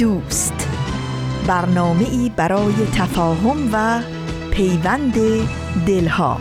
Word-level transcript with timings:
دوست. 0.00 0.68
برنامه 1.46 2.08
ای 2.10 2.30
برای 2.36 2.74
تفاهم 2.96 3.70
و 3.72 4.00
پیوند 4.50 5.14
دلها. 5.86 6.40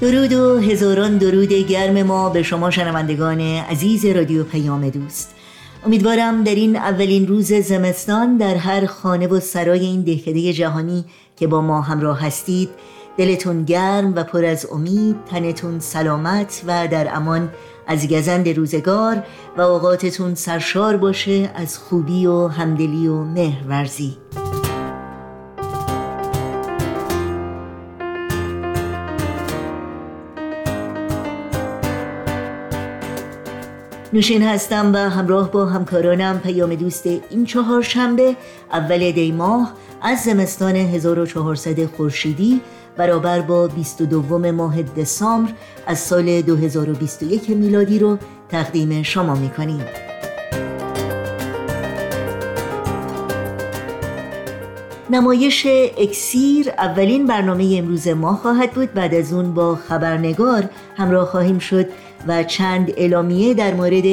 درود 0.00 0.32
و 0.32 0.58
هزاران 0.58 1.18
درود 1.18 1.52
گرم 1.52 2.02
ما 2.02 2.28
به 2.28 2.42
شما 2.42 2.70
شنوندگان 2.70 3.40
عزیز 3.40 4.06
رادیو 4.06 4.44
پیام 4.44 4.88
دوست. 4.88 5.34
امیدوارم 5.86 6.44
در 6.44 6.54
این 6.54 6.76
اولین 6.76 7.26
روز 7.26 7.52
زمستان 7.52 8.36
در 8.36 8.54
هر 8.54 8.86
خانه 8.86 9.26
و 9.26 9.40
سرای 9.40 9.80
این 9.80 10.02
دهکده 10.02 10.52
جهانی 10.52 11.04
که 11.36 11.46
با 11.46 11.60
ما 11.60 11.80
همراه 11.80 12.20
هستید 12.20 12.68
دلتون 13.20 13.64
گرم 13.64 14.14
و 14.14 14.24
پر 14.24 14.44
از 14.44 14.66
امید 14.72 15.16
تنتون 15.30 15.80
سلامت 15.80 16.62
و 16.66 16.88
در 16.88 17.16
امان. 17.16 17.50
از 17.86 18.08
گزند 18.08 18.48
روزگار 18.48 19.22
و 19.56 19.60
اوقاتتون 19.60 20.34
سرشار 20.34 20.96
باشه 20.96 21.50
از 21.54 21.78
خوبی 21.78 22.26
و 22.26 22.48
همدلی 22.48 23.08
و 23.08 23.24
مهرورزی. 23.24 24.16
نوشین 34.12 34.42
هستم 34.42 34.92
و 34.94 34.96
همراه 34.96 35.50
با 35.50 35.66
همکارانم 35.66 36.40
پیام 36.40 36.74
دوست 36.74 37.06
این 37.06 37.44
چهار 37.44 37.82
شنبه 37.82 38.36
اول 38.72 39.10
دی 39.10 39.32
ماه 39.32 39.72
از 40.02 40.18
زمستان 40.18 40.76
1400 40.76 41.86
خورشیدی 41.86 42.60
برابر 42.96 43.40
با 43.40 43.68
22 43.68 44.52
ماه 44.52 44.82
دسامبر 44.82 45.52
از 45.86 45.98
سال 45.98 46.42
2021 46.42 47.50
میلادی 47.50 47.98
رو 47.98 48.18
تقدیم 48.48 49.02
شما 49.02 49.34
می‌کنیم. 49.34 49.84
نمایش 55.10 55.66
اکسیر 55.98 56.70
اولین 56.70 57.26
برنامه 57.26 57.74
امروز 57.78 58.08
ما 58.08 58.34
خواهد 58.34 58.70
بود. 58.70 58.92
بعد 58.92 59.14
از 59.14 59.32
اون 59.32 59.54
با 59.54 59.74
خبرنگار 59.74 60.64
همراه 60.96 61.26
خواهیم 61.26 61.58
شد. 61.58 61.86
و 62.26 62.42
چند 62.42 62.92
اعلامیه 62.96 63.54
در 63.54 63.74
مورد 63.74 64.04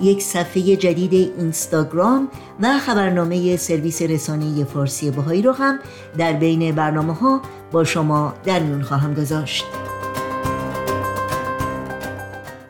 یک 0.00 0.22
صفحه 0.22 0.76
جدید 0.76 1.32
اینستاگرام 1.38 2.28
و 2.60 2.78
خبرنامه 2.78 3.56
سرویس 3.56 4.02
رسانه 4.02 4.64
فارسی 4.64 5.10
بهایی 5.10 5.42
رو 5.42 5.52
هم 5.52 5.78
در 6.18 6.32
بین 6.32 6.74
برنامه 6.74 7.14
ها 7.14 7.40
با 7.72 7.84
شما 7.84 8.34
در 8.44 8.60
میون 8.60 8.82
خواهم 8.82 9.14
گذاشت. 9.14 9.64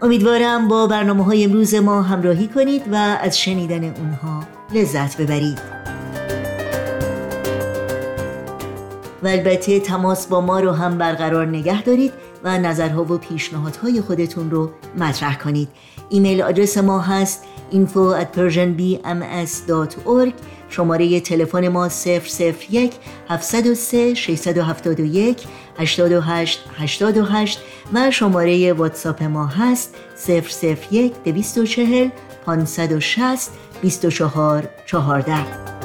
امیدوارم 0.03 0.69
با 0.69 0.87
برنامه 0.87 1.25
های 1.25 1.45
امروز 1.45 1.75
ما 1.75 2.03
همراهی 2.03 2.49
کنید 2.49 2.83
و 2.93 2.95
از 2.95 3.39
شنیدن 3.39 3.85
اونها 3.85 4.43
لذت 4.75 5.21
ببرید. 5.21 5.77
و 9.23 9.29
البته 9.29 9.81
تماس 9.81 10.27
با 10.27 10.41
ما 10.41 10.61
رو 10.61 10.73
هم 10.73 10.99
برقرار 10.99 11.47
نگه 11.47 11.83
دارید 11.83 12.13
و 12.47 12.59
نظرها 12.59 13.05
و 13.05 13.19
پیشنهادهای 13.19 14.01
خودتون 14.01 14.51
رو 14.51 14.71
مطرح 14.99 15.39
کنید. 15.39 15.69
ایمیل 16.09 16.43
آدرس 16.43 16.79
ما 16.79 17.01
هست 17.01 17.45
info 17.73 18.15
at 18.21 18.27
persianbms.org 18.37 20.33
شماره 20.69 21.21
تلفن 21.21 21.69
ما 21.69 21.89
001 21.89 22.93
703 23.29 24.15
671 24.15 25.47
828 25.79 26.61
828 26.79 27.61
و 27.93 28.11
شماره 28.11 28.73
واتساپ 28.73 29.23
ما 29.23 29.47
هست 29.47 29.95
001 30.91 31.15
240 31.25 32.11
560 32.47 33.51
24 33.83 34.69
14 34.87 35.76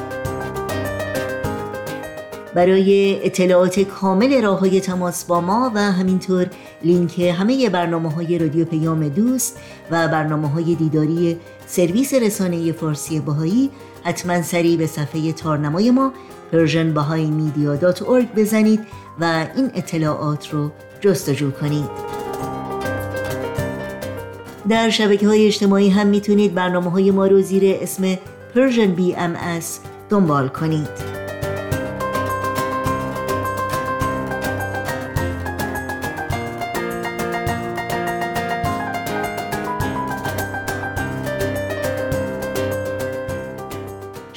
برای 2.54 3.20
اطلاعات 3.26 3.80
کامل 3.80 4.42
راه 4.42 4.60
های 4.60 4.82
تماس 4.82 5.26
با 5.26 5.42
ما 5.42 5.72
و 5.76 5.80
همینطور 5.80 6.48
لینک 6.84 7.20
همه 7.20 7.70
برنامه 7.70 8.12
های 8.12 8.38
رادیو 8.38 8.66
پیام 8.66 9.08
دوست 9.08 9.60
و 9.92 10.08
برنامه 10.08 10.50
های 10.50 10.76
دیداری 10.76 11.38
سرویس 11.68 12.14
رسانه 12.14 12.72
فارسی 12.72 13.20
باهایی 13.20 13.70
حتما 14.04 14.42
سریع 14.42 14.78
به 14.78 14.88
صفحه 14.88 15.32
تارنمای 15.32 15.92
ما 15.92 16.14
persianbahaimedia.org 16.54 18.36
بزنید 18.36 18.80
و 19.20 19.48
این 19.56 19.72
اطلاعات 19.76 20.54
رو 20.54 20.72
جستجو 21.02 21.52
کنید. 21.52 21.90
در 24.70 24.90
شبکه 24.90 25.28
های 25.28 25.48
اجتماعی 25.48 25.90
هم 25.90 26.08
می‌تونید 26.08 26.54
برنامه 26.54 26.92
های 26.92 27.12
ما 27.12 27.28
رو 27.28 27.42
زیر 27.42 27.78
اسم 27.82 28.16
Persian 28.56 29.00
BMS 29.00 29.66
دنبال 30.10 30.48
کنید. 30.48 31.11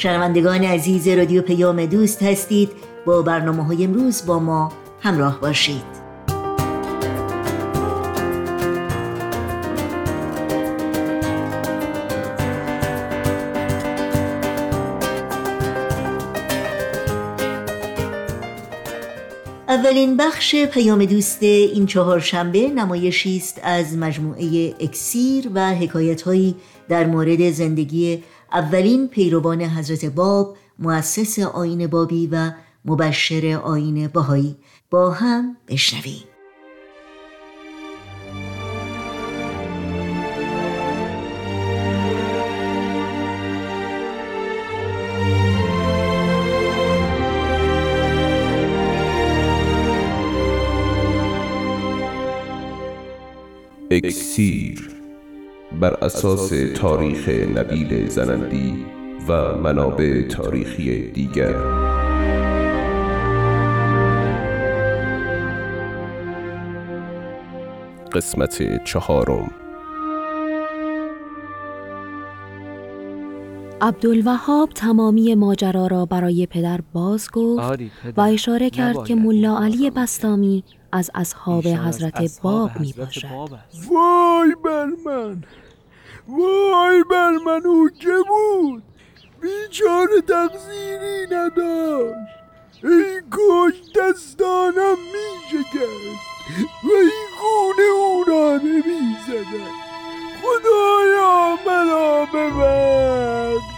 شنوندگان 0.04 0.64
عزیز 0.64 1.08
رادیو 1.08 1.42
پیام 1.42 1.86
دوست 1.86 2.22
هستید. 2.22 2.70
با 3.06 3.22
برنامه 3.22 3.64
های 3.64 3.84
امروز 3.84 4.26
با 4.26 4.38
ما 4.38 4.72
همراه 5.00 5.40
باشید. 5.40 5.82
اولین 19.68 20.16
بخش 20.16 20.54
پیام 20.56 21.04
دوست 21.04 21.42
این 21.42 21.86
چهارشنبه 21.86 22.68
نمایشی 22.68 23.36
است 23.36 23.60
از 23.62 23.96
مجموعه 23.96 24.74
اکسیر 24.80 25.50
و 25.54 25.74
حکایتهایی 25.74 26.54
در 26.88 27.06
مورد 27.06 27.50
زندگی 27.50 28.22
اولین 28.54 29.08
پیروان 29.08 29.62
حضرت 29.62 30.04
باب 30.04 30.56
مؤسس 30.78 31.38
آین 31.38 31.86
بابی 31.86 32.26
و 32.26 32.50
مبشر 32.84 33.60
آین 33.64 34.08
باهایی 34.08 34.56
با 34.90 35.10
هم 35.10 35.56
بشنویم. 35.68 36.24
اکسیر 53.90 54.93
بر 55.84 56.04
اساس 56.04 56.52
تاریخ 56.74 57.28
نبیل 57.28 58.08
زنندی 58.08 58.86
و 59.28 59.58
منابع 59.58 60.22
تاریخی 60.28 61.10
دیگر. 61.10 61.54
قسمت 68.12 68.84
چهارم. 68.84 69.50
عبدالوهاب 73.80 74.70
تمامی 74.74 75.34
ماجرا 75.34 75.86
را 75.86 76.06
برای 76.06 76.46
پدر 76.46 76.80
باز 76.92 77.30
گفت 77.30 77.80
و 78.16 78.20
اشاره 78.20 78.70
کرد 78.70 79.04
که 79.04 79.14
ملا 79.14 79.58
علی 79.58 79.90
بستامی 79.90 80.64
از 80.92 81.10
اصحاب 81.14 81.66
حضرت 81.66 82.40
باب 82.42 82.70
می 82.80 82.94
باشد 82.98 83.28
وای 83.90 84.54
بر 84.64 84.86
من! 85.06 85.42
وای 86.28 87.04
بر 87.10 87.30
من 87.46 87.66
او 87.66 87.88
که 88.00 88.14
بود؟ 88.28 88.82
بیچاره 89.40 90.20
تقصیری 90.28 91.26
نداشت. 91.30 92.34
ای 92.84 93.20
کاش 93.30 93.74
دستانم 93.96 94.96
می 95.12 95.48
شکست 95.50 96.44
و 96.84 96.88
این 96.88 97.28
خونه 97.36 97.88
او 97.94 98.24
را 98.24 98.56
نمی 98.56 99.16
زدن 99.26 99.70
خدایا 100.42 101.58
منا 101.66 102.24
ببر 102.24 103.74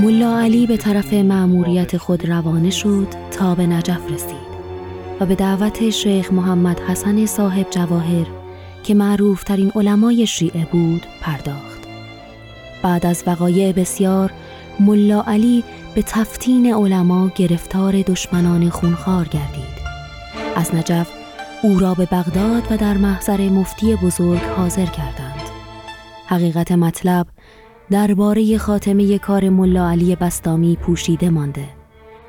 ملا 0.00 0.38
علی 0.38 0.66
به 0.66 0.76
طرف 0.76 1.12
معموریت 1.12 1.96
خود 1.96 2.28
روانه 2.28 2.70
شد. 2.70 3.23
تا 3.34 3.54
به 3.54 3.66
نجف 3.66 4.10
رسید 4.10 4.54
و 5.20 5.26
به 5.26 5.34
دعوت 5.34 5.90
شیخ 5.90 6.32
محمد 6.32 6.80
حسن 6.80 7.26
صاحب 7.26 7.70
جواهر 7.70 8.26
که 8.82 8.94
معروف 8.94 9.44
ترین 9.44 9.72
علمای 9.74 10.26
شیعه 10.26 10.66
بود 10.72 11.02
پرداخت. 11.20 11.84
بعد 12.82 13.06
از 13.06 13.24
وقایع 13.26 13.72
بسیار 13.72 14.32
ملا 14.80 15.22
علی 15.22 15.64
به 15.94 16.02
تفتین 16.02 16.74
علما 16.74 17.30
گرفتار 17.34 18.02
دشمنان 18.02 18.70
خونخوار 18.70 19.28
گردید. 19.28 19.84
از 20.56 20.74
نجف 20.74 21.08
او 21.62 21.78
را 21.78 21.94
به 21.94 22.04
بغداد 22.12 22.62
و 22.70 22.76
در 22.76 22.96
محضر 22.96 23.48
مفتی 23.48 23.96
بزرگ 23.96 24.40
حاضر 24.56 24.86
کردند. 24.86 25.42
حقیقت 26.26 26.72
مطلب 26.72 27.26
درباره 27.90 28.58
خاتمه 28.58 29.18
کار 29.18 29.48
ملا 29.48 29.90
علی 29.90 30.16
بستامی 30.16 30.76
پوشیده 30.76 31.30
مانده. 31.30 31.68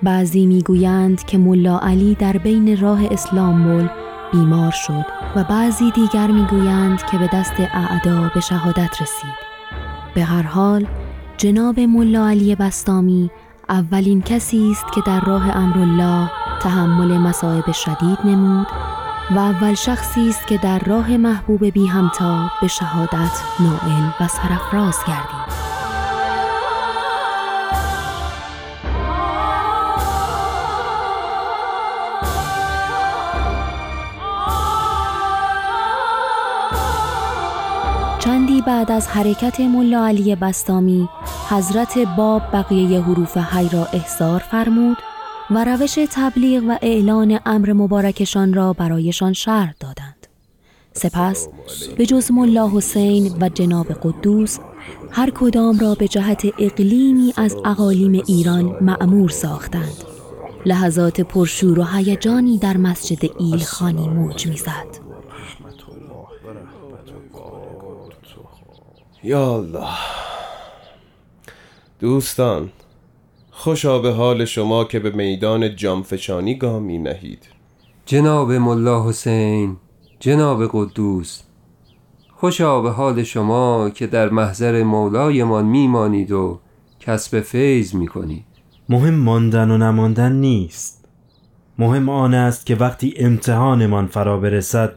بعضی 0.06 0.46
می‌گویند 0.46 1.24
که 1.25 1.38
ملا 1.38 1.80
علی 1.80 2.16
در 2.16 2.38
بین 2.38 2.81
راه 2.81 3.00
اسلام 3.12 3.56
مل 3.56 3.88
بیمار 4.31 4.72
شد 4.72 5.06
و 5.36 5.44
بعضی 5.44 5.92
دیگر 5.92 6.28
می‌گویند 6.28 7.04
که 7.12 7.18
به 7.18 7.30
دست 7.34 7.54
اعدا 7.60 8.31
به 8.34 8.40
شهادت 8.40 9.02
رسید. 9.02 9.36
به 10.16 10.24
هر 10.24 10.42
حال 10.42 10.88
جناب 11.38 11.80
ملا 11.80 12.28
علی 12.28 12.56
بستامی 12.56 13.31
اولین 13.69 14.22
کسی 14.22 14.72
است 14.72 14.86
که 14.96 15.02
در 15.06 15.19
راه 15.19 15.57
امرالله 15.57 16.31
تحمل 16.62 17.18
مصائب 17.18 17.72
شدید 17.72 18.18
نمود 18.25 18.68
و 19.31 19.40
اول 19.40 19.74
شخصی 19.74 20.30
است 20.30 20.48
که 20.48 20.58
در 20.58 20.80
راه 20.80 21.18
محبوب 21.18 21.66
بی 21.66 21.88
همتا 21.88 22.51
به 22.62 22.68
شهادت 22.68 23.42
نائل 23.60 24.10
و 24.22 24.28
سرفراز 24.28 24.98
گردید. 25.08 25.64
بعد 38.67 38.91
از 38.91 39.07
حرکت 39.07 39.59
ملا 39.59 40.06
علی 40.06 40.35
بستامی 40.35 41.09
حضرت 41.50 41.97
باب 42.17 42.41
بقیه 42.53 43.01
حروف 43.01 43.38
حی 43.38 43.69
را 43.69 43.85
احضار 43.85 44.39
فرمود 44.39 44.97
و 45.51 45.65
روش 45.65 46.00
تبلیغ 46.12 46.63
و 46.67 46.77
اعلان 46.81 47.39
امر 47.45 47.73
مبارکشان 47.73 48.53
را 48.53 48.73
برایشان 48.73 49.33
شرح 49.33 49.73
دادند. 49.79 50.27
سپس 50.94 51.47
به 51.97 52.06
جز 52.06 52.31
ملا 52.31 52.69
حسین 52.69 53.38
و 53.41 53.50
جناب 53.50 53.88
قدوس 54.03 54.59
هر 55.12 55.29
کدام 55.29 55.79
را 55.79 55.95
به 55.95 56.07
جهت 56.07 56.45
اقلیمی 56.59 57.33
از 57.38 57.56
اقالیم 57.65 58.23
ایران 58.27 58.77
معمور 58.81 59.29
ساختند. 59.29 60.03
لحظات 60.65 61.21
پرشور 61.21 61.79
و 61.79 61.83
هیجانی 61.83 62.57
در 62.57 62.77
مسجد 62.77 63.31
ایلخانی 63.39 64.09
موج 64.09 64.47
می‌زد. 64.47 65.05
یا 69.25 69.56
الله. 69.56 69.88
دوستان 72.00 72.69
خوشا 73.51 74.00
به 74.00 74.12
حال 74.12 74.45
شما 74.45 74.83
که 74.83 75.00
به 75.00 75.10
میدان 75.10 75.75
جامفشانی 75.75 76.56
گام 76.56 76.83
می 76.83 76.98
نهید. 76.98 77.50
جناب 78.06 78.51
ملا 78.51 79.10
حسین 79.10 79.77
جناب 80.19 80.69
قدوس 80.72 81.42
خوشا 82.36 82.81
به 82.81 82.92
حال 82.92 83.24
شما 83.24 83.89
که 83.89 84.07
در 84.07 84.30
محضر 84.30 84.83
مولایمان 84.83 85.66
میمانید 85.66 86.31
و 86.31 86.60
کسب 87.00 87.42
فیض 87.42 87.94
می 87.94 88.07
کنید 88.07 88.45
مهم 88.89 89.16
ماندن 89.16 89.72
و 89.72 89.77
نماندن 89.77 90.31
نیست. 90.31 91.06
مهم 91.77 92.10
آن 92.10 92.33
است 92.33 92.66
که 92.66 92.75
وقتی 92.75 93.13
امتحانمان 93.18 94.07
فرا 94.07 94.38
برسد 94.38 94.95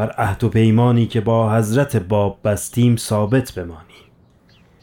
بر 0.00 0.10
عهد 0.10 0.44
و 0.44 0.48
پیمانی 0.48 1.06
که 1.06 1.20
با 1.20 1.56
حضرت 1.56 1.96
باب 1.96 2.38
بستیم 2.44 2.96
ثابت 2.96 3.52
بمانیم 3.52 3.84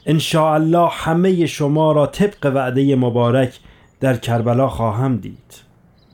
ان 0.06 0.20
الله 0.36 0.90
همه 0.92 1.46
شما 1.46 1.92
را 1.92 2.08
طبق 2.08 2.52
وعده 2.56 2.96
مبارک 2.96 3.60
در 4.00 4.18
کربلا 4.18 4.68
خواهم 4.68 5.18
دید. 5.18 5.62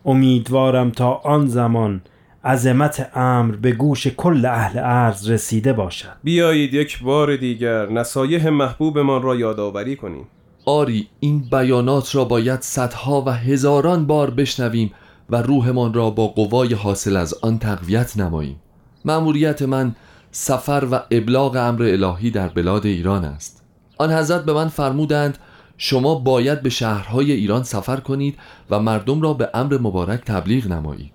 امیدوارم 0.06 0.92
تا 0.92 1.14
آن 1.14 1.48
زمان 1.48 2.02
عظمت 2.46 3.12
امر 3.16 3.56
به 3.56 3.72
گوش 3.72 4.08
کل 4.08 4.46
اهل 4.46 4.80
ارز 4.80 5.30
رسیده 5.30 5.74
باشد. 5.74 6.14
بیایید 6.24 6.74
یک 6.74 7.04
بار 7.04 7.36
دیگر 7.36 7.90
نصایح 7.90 8.50
محبوبمان 8.50 9.22
را 9.22 9.36
یادآوری 9.36 9.96
کنیم. 9.96 10.28
آری 10.66 11.08
این 11.20 11.44
بیانات 11.52 12.16
را 12.16 12.26
باید 12.26 12.62
صدها 12.62 13.22
و 13.22 13.30
هزاران 13.30 14.08
بار 14.08 14.30
بشنویم 14.30 14.92
و 15.30 15.42
روحمان 15.42 15.94
را 15.94 16.10
با 16.10 16.28
قوای 16.28 16.74
حاصل 16.74 17.16
از 17.16 17.34
آن 17.42 17.60
تقویت 17.60 18.18
نماییم. 18.18 18.60
مأموریت 19.06 19.62
من 19.62 19.96
سفر 20.32 20.88
و 20.92 21.00
ابلاغ 21.12 21.56
امر 21.56 21.84
الهی 21.84 22.32
در 22.32 22.48
بلاد 22.48 22.86
ایران 22.86 23.26
است. 23.26 23.64
آن 23.98 24.12
حضرت 24.12 24.46
به 24.46 24.54
من 24.54 24.68
فرمودند 24.68 25.38
شما 25.78 26.16
باید 26.16 26.62
به 26.62 26.70
شهرهای 26.70 27.32
ایران 27.32 27.64
سفر 27.64 27.98
کنید 27.98 28.38
و 28.70 28.80
مردم 28.80 29.22
را 29.22 29.34
به 29.34 29.50
امر 29.54 29.78
مبارک 29.78 30.22
تبلیغ 30.26 30.68
نمایید. 30.68 31.12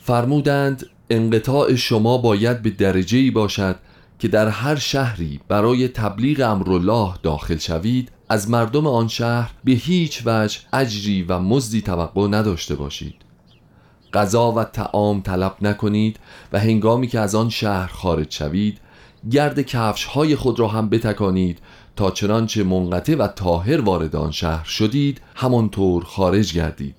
فرمودند 0.00 0.86
انقطاع 1.10 1.74
شما 1.74 2.18
باید 2.18 2.62
به 2.62 2.70
درجه 2.70 3.18
ای 3.18 3.30
باشد 3.30 3.76
که 4.18 4.28
در 4.28 4.48
هر 4.48 4.76
شهری 4.76 5.40
برای 5.48 5.88
تبلیغ 5.88 6.48
امرالله 6.50 7.14
داخل 7.22 7.56
شوید 7.56 8.12
از 8.28 8.50
مردم 8.50 8.86
آن 8.86 9.08
شهر 9.08 9.50
به 9.64 9.72
هیچ 9.72 10.22
وجه 10.26 10.58
اجری 10.72 11.22
و 11.22 11.38
مزدی 11.38 11.80
توقع 11.80 12.28
نداشته 12.28 12.74
باشید. 12.74 13.14
غذا 14.12 14.52
و 14.52 14.64
تعام 14.64 15.20
طلب 15.20 15.54
نکنید 15.62 16.18
و 16.52 16.58
هنگامی 16.58 17.06
که 17.06 17.20
از 17.20 17.34
آن 17.34 17.48
شهر 17.48 17.86
خارج 17.86 18.30
شوید 18.30 18.78
گرد 19.30 19.60
کفش 19.60 20.04
های 20.04 20.36
خود 20.36 20.60
را 20.60 20.68
هم 20.68 20.88
بتکانید 20.88 21.58
تا 21.96 22.10
چنانچه 22.10 22.64
منقطع 22.64 23.16
و 23.16 23.26
تاهر 23.26 23.80
وارد 23.80 24.16
آن 24.16 24.30
شهر 24.30 24.64
شدید 24.64 25.20
همانطور 25.34 26.04
خارج 26.04 26.54
گردید. 26.54 26.98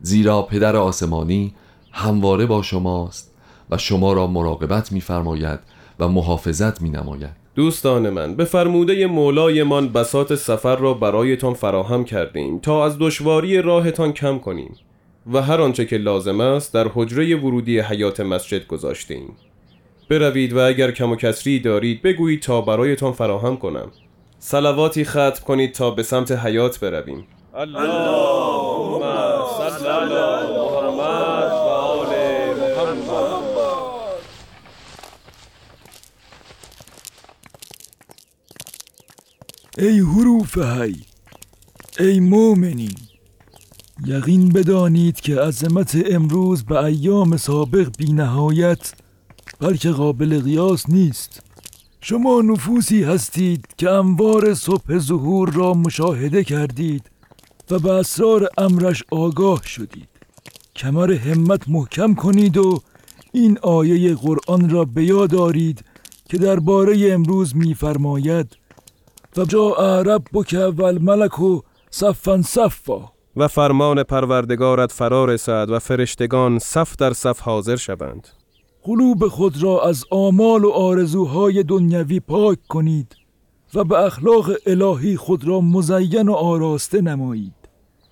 زیرا 0.00 0.42
پدر 0.42 0.76
آسمانی 0.76 1.54
همواره 1.92 2.46
با 2.46 2.62
شماست 2.62 3.34
و 3.70 3.78
شما 3.78 4.12
را 4.12 4.26
مراقبت 4.26 4.92
می‌فرماید 4.92 5.58
و 5.98 6.08
محافظت 6.08 6.82
می 6.82 6.90
نماید 6.90 7.48
دوستان 7.54 8.10
من 8.10 8.36
به 8.36 8.44
فرموده 8.44 9.06
مولایمان 9.06 9.88
بسات 9.88 10.34
سفر 10.34 10.76
را 10.76 10.94
برایتان 10.94 11.54
فراهم 11.54 12.04
کردیم 12.04 12.58
تا 12.58 12.84
از 12.84 12.96
دشواری 12.98 13.62
راهتان 13.62 14.12
کم 14.12 14.38
کنیم. 14.38 14.76
و 15.32 15.42
هر 15.42 15.60
آنچه 15.60 15.84
که 15.84 15.96
لازم 15.96 16.40
است 16.40 16.74
در 16.74 16.86
حجره 16.94 17.36
ورودی 17.36 17.80
حیات 17.80 18.20
مسجد 18.20 18.66
گذاشتیم. 18.66 19.36
بروید 20.10 20.52
و 20.52 20.58
اگر 20.58 20.90
کم 20.90 21.10
و 21.10 21.16
کسری 21.16 21.60
دارید 21.60 22.02
بگویید 22.02 22.42
تا 22.42 22.60
برایتان 22.60 23.12
فراهم 23.12 23.56
کنم. 23.56 23.90
سلواتی 24.38 25.04
ختم 25.04 25.44
کنید 25.46 25.72
تا 25.72 25.90
به 25.90 26.02
سمت 26.02 26.32
حیات 26.32 26.80
برویم. 26.80 27.26
اللهم 27.54 29.02
صل 29.58 29.86
علی 29.86 30.58
محمد 30.58 31.52
و 31.52 31.68
آل 31.68 32.06
محمد. 32.56 33.48
ای 39.78 39.98
حروف 39.98 40.58
هی 40.58 40.94
ای 42.00 42.20
مؤمنین 42.20 43.07
یقین 44.06 44.48
بدانید 44.48 45.20
که 45.20 45.40
عظمت 45.40 45.98
امروز 46.10 46.64
به 46.64 46.84
ایام 46.84 47.36
سابق 47.36 47.96
بی 47.98 48.12
نهایت 48.12 48.92
بلکه 49.60 49.90
قابل 49.90 50.40
قیاس 50.40 50.90
نیست. 50.90 51.42
شما 52.00 52.40
نفوسی 52.40 53.02
هستید 53.02 53.66
که 53.78 53.90
انوار 53.90 54.54
صبح 54.54 54.98
ظهور 54.98 55.50
را 55.50 55.74
مشاهده 55.74 56.44
کردید 56.44 57.10
و 57.70 57.78
به 57.78 57.92
اسرار 57.92 58.48
امرش 58.58 59.04
آگاه 59.10 59.62
شدید. 59.66 60.08
کمر 60.76 61.12
همت 61.12 61.68
محکم 61.68 62.14
کنید 62.14 62.56
و 62.56 62.80
این 63.32 63.58
آیه 63.62 64.14
قرآن 64.14 64.70
را 64.70 64.84
به 64.84 65.04
یاد 65.04 65.30
دارید 65.30 65.84
که 66.28 66.38
درباره 66.38 67.12
امروز 67.12 67.56
میفرماید. 67.56 68.56
و 69.36 69.44
جا 69.44 70.02
ربک 70.02 70.56
و 70.76 70.82
الملک 70.82 71.40
و 71.40 71.60
صفا 71.90 72.42
صفا. 72.42 73.17
و 73.38 73.48
فرمان 73.48 74.02
پروردگارت 74.02 74.92
فرا 74.92 75.24
رسد 75.24 75.70
و 75.70 75.78
فرشتگان 75.78 76.58
صف 76.58 76.96
در 76.96 77.12
صف 77.12 77.40
حاضر 77.40 77.76
شوند. 77.76 78.28
قلوب 78.82 79.28
خود 79.28 79.62
را 79.62 79.82
از 79.82 80.04
آمال 80.10 80.64
و 80.64 80.70
آرزوهای 80.70 81.62
دنیوی 81.62 82.20
پاک 82.20 82.58
کنید 82.68 83.16
و 83.74 83.84
به 83.84 83.98
اخلاق 83.98 84.50
الهی 84.66 85.16
خود 85.16 85.48
را 85.48 85.60
مزین 85.60 86.28
و 86.28 86.32
آراسته 86.32 87.00
نمایید. 87.00 87.54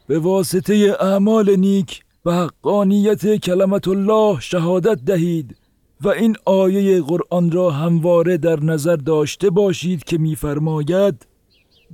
به 0.07 0.19
واسطه 0.19 0.97
اعمال 1.01 1.57
نیک 1.57 2.05
به 2.25 2.35
حقانیت 2.35 3.37
کلمت 3.37 3.89
الله 3.89 4.41
شهادت 4.41 5.05
دهید 5.05 5.57
و 6.01 6.09
این 6.09 6.37
آیه 6.45 7.03
قرآن 7.03 7.51
را 7.51 7.71
همواره 7.71 8.37
در 8.37 8.61
نظر 8.61 8.97
داشته 8.97 9.51
باشید 9.51 10.05
که 10.05 10.19
میفرماید 10.19 11.27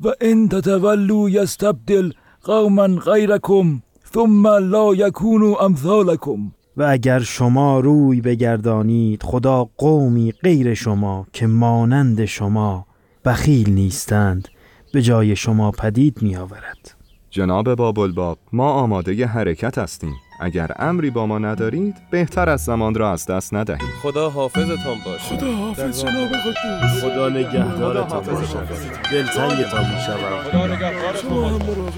و 0.05 0.13
ان 0.21 0.49
تتولوا 0.49 1.31
یستبدل 1.31 2.13
قوما 2.45 2.87
غیرکم 2.87 3.83
ثم 4.15 4.47
لا 4.47 4.95
یکونوا 4.95 5.65
امثالکم. 5.65 6.53
و 6.77 6.83
اگر 6.83 7.19
شما 7.19 7.81
روی 7.81 8.21
بگردانید 8.21 9.23
خدا 9.23 9.69
قومی 9.79 10.33
غیر 10.33 10.75
شما 10.75 11.27
که 11.33 11.47
مانند 11.47 12.25
شما 12.25 12.87
بخیل 13.25 13.71
نیستند 13.71 14.49
به 14.93 15.03
جای 15.03 15.37
شما 15.37 15.71
پدید 15.71 16.23
می 16.23 16.37
آورد 16.37 16.95
جناب 17.31 17.75
بابالباب 17.75 18.39
ما 18.53 18.73
آماده 18.73 19.27
حرکت 19.27 19.79
هستیم. 19.79 20.15
اگر 20.43 20.71
امری 20.79 21.11
با 21.11 21.27
ما 21.27 21.39
ندارید 21.39 21.97
بهتر 22.11 22.49
از 22.49 22.65
زمان 22.65 22.95
را 22.95 23.13
از 23.13 23.27
دست 23.27 23.55
ندهید. 23.55 23.91
خدا 24.03 24.31
حافظتان 24.31 24.99
باشه. 25.05 25.37
خدا 25.37 25.53
حافظ 25.53 26.03
جناب 26.03 26.29
قدوس 26.29 27.05
خدا 27.05 27.29
نگهدارتان 27.29 28.25
باشد 28.25 28.69
دلتنگتان 29.13 29.95
می 29.95 30.01
شود 30.07 30.51
خدا 30.51 30.67
نگهدارتان 30.67 31.93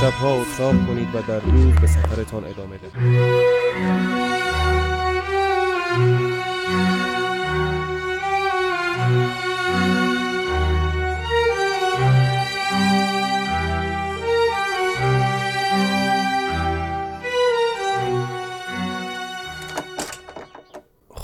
شبها 0.00 0.40
اتراق 0.40 0.86
کنید 0.86 1.08
و 1.14 1.22
در 1.28 1.40
روز 1.40 1.74
به 1.74 1.86
سفرتان 1.86 2.44
ادامه 2.44 2.76
دهید 2.76 4.17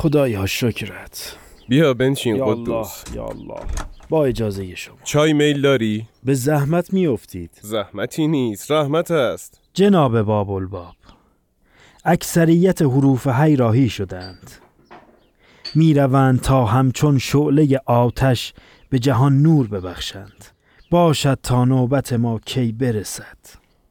خدایا 0.04 0.46
شکرت 0.46 1.37
بیا 1.68 1.94
بنشین 1.94 2.37
یا 2.37 2.44
الله 2.44 2.62
قدوس 2.62 3.04
یا 3.14 3.26
الله. 3.26 3.61
با 4.08 4.25
اجازه 4.25 4.75
شما. 4.75 4.96
چای 5.04 5.32
میل 5.32 5.61
داری؟ 5.61 6.06
به 6.25 6.34
زحمت 6.34 6.92
می 6.92 7.06
افتید 7.06 7.50
زحمتی 7.62 8.28
نیست 8.28 8.70
رحمت 8.70 9.11
است. 9.11 9.61
جناب 9.75 10.23
باب 10.23 10.50
الباب 10.50 10.94
اکثریت 12.04 12.82
حروف 12.82 13.26
هی 13.26 13.56
راهی 13.56 13.88
شدند. 13.88 14.50
می 15.75 15.94
روند 15.94 16.40
تا 16.40 16.64
همچون 16.64 17.18
شعله 17.18 17.80
آتش 17.87 18.54
به 18.90 18.99
جهان 18.99 19.42
نور 19.42 19.66
ببخشند. 19.66 20.44
باشد 20.90 21.38
تا 21.42 21.64
نوبت 21.64 22.12
ما 22.12 22.38
کی 22.38 22.73
برسد. 22.73 23.38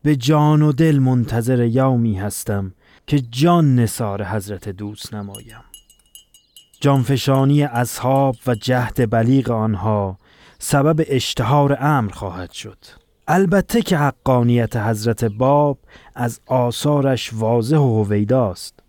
به 0.03 0.15
جان 0.15 0.61
و 0.61 0.71
دل 0.71 0.99
منتظر 0.99 1.65
یومی 1.65 2.15
هستم 2.15 2.73
که 3.07 3.19
جان 3.19 3.75
نثار 3.75 4.23
حضرت 4.23 4.69
دوست 4.69 5.13
نمایم. 5.13 5.72
جانفشانی 6.83 7.63
اصحاب 7.63 8.35
و 8.47 8.55
جهد 8.55 9.09
بلیغ 9.09 9.51
آنها 9.51 10.17
سبب 10.59 11.05
اشتهار 11.07 11.77
امر 11.79 12.11
خواهد 12.11 12.51
شد. 12.51 12.77
البته 13.27 13.81
که 13.81 13.97
حقانیت 13.97 14.75
حضرت 14.75 15.25
باب 15.25 15.77
از 16.15 16.39
آثارش 16.45 17.33
واضح 17.33 17.77
و 17.77 18.03
هویداست 18.03 18.79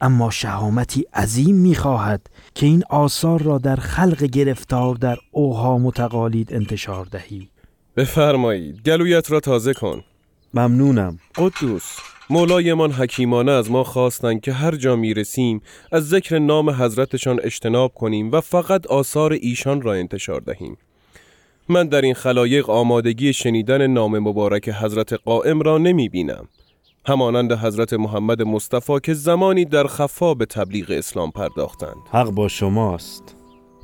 اما 0.00 0.30
شهامتی 0.30 1.04
عظیم 1.14 1.56
می‌خواهد 1.56 2.30
که 2.54 2.66
این 2.66 2.84
آثار 2.90 3.42
را 3.42 3.58
در 3.58 3.76
خلق 3.76 4.22
گرفتار 4.22 4.94
در 4.94 5.16
اوهام 5.30 5.86
و 5.86 5.90
تقالید 5.90 6.54
انتشار 6.54 7.04
دهی. 7.04 7.48
بفرمایید 7.96 8.82
گلویت 8.82 9.30
را 9.30 9.40
تازه 9.40 9.74
کن. 9.74 10.04
ممنونم. 10.54 11.18
قدوس. 11.36 12.11
مولایمان 12.30 12.92
حکیمانه 12.92 13.52
از 13.52 13.70
ما 13.70 13.84
خواستند 13.84 14.40
که 14.40 14.52
هر 14.52 14.76
جا 14.76 14.96
می 14.96 15.14
رسیم 15.14 15.62
از 15.92 16.08
ذکر 16.08 16.38
نام 16.38 16.70
حضرتشان 16.70 17.40
اجتناب 17.42 17.94
کنیم 17.94 18.32
و 18.32 18.40
فقط 18.40 18.86
آثار 18.86 19.32
ایشان 19.32 19.82
را 19.82 19.94
انتشار 19.94 20.40
دهیم. 20.40 20.76
من 21.68 21.88
در 21.88 22.00
این 22.00 22.14
خلایق 22.14 22.70
آمادگی 22.70 23.32
شنیدن 23.32 23.86
نام 23.86 24.18
مبارک 24.18 24.68
حضرت 24.68 25.12
قائم 25.12 25.60
را 25.60 25.78
نمی 25.78 26.08
بینم 26.08 26.48
همانند 27.06 27.52
حضرت 27.52 27.92
محمد 27.92 28.42
مصطفی 28.42 29.00
که 29.02 29.14
زمانی 29.14 29.64
در 29.64 29.86
خفا 29.86 30.34
به 30.34 30.46
تبلیغ 30.46 30.90
اسلام 30.90 31.30
پرداختند. 31.30 31.96
حق 32.12 32.30
با 32.30 32.48
شماست. 32.48 33.36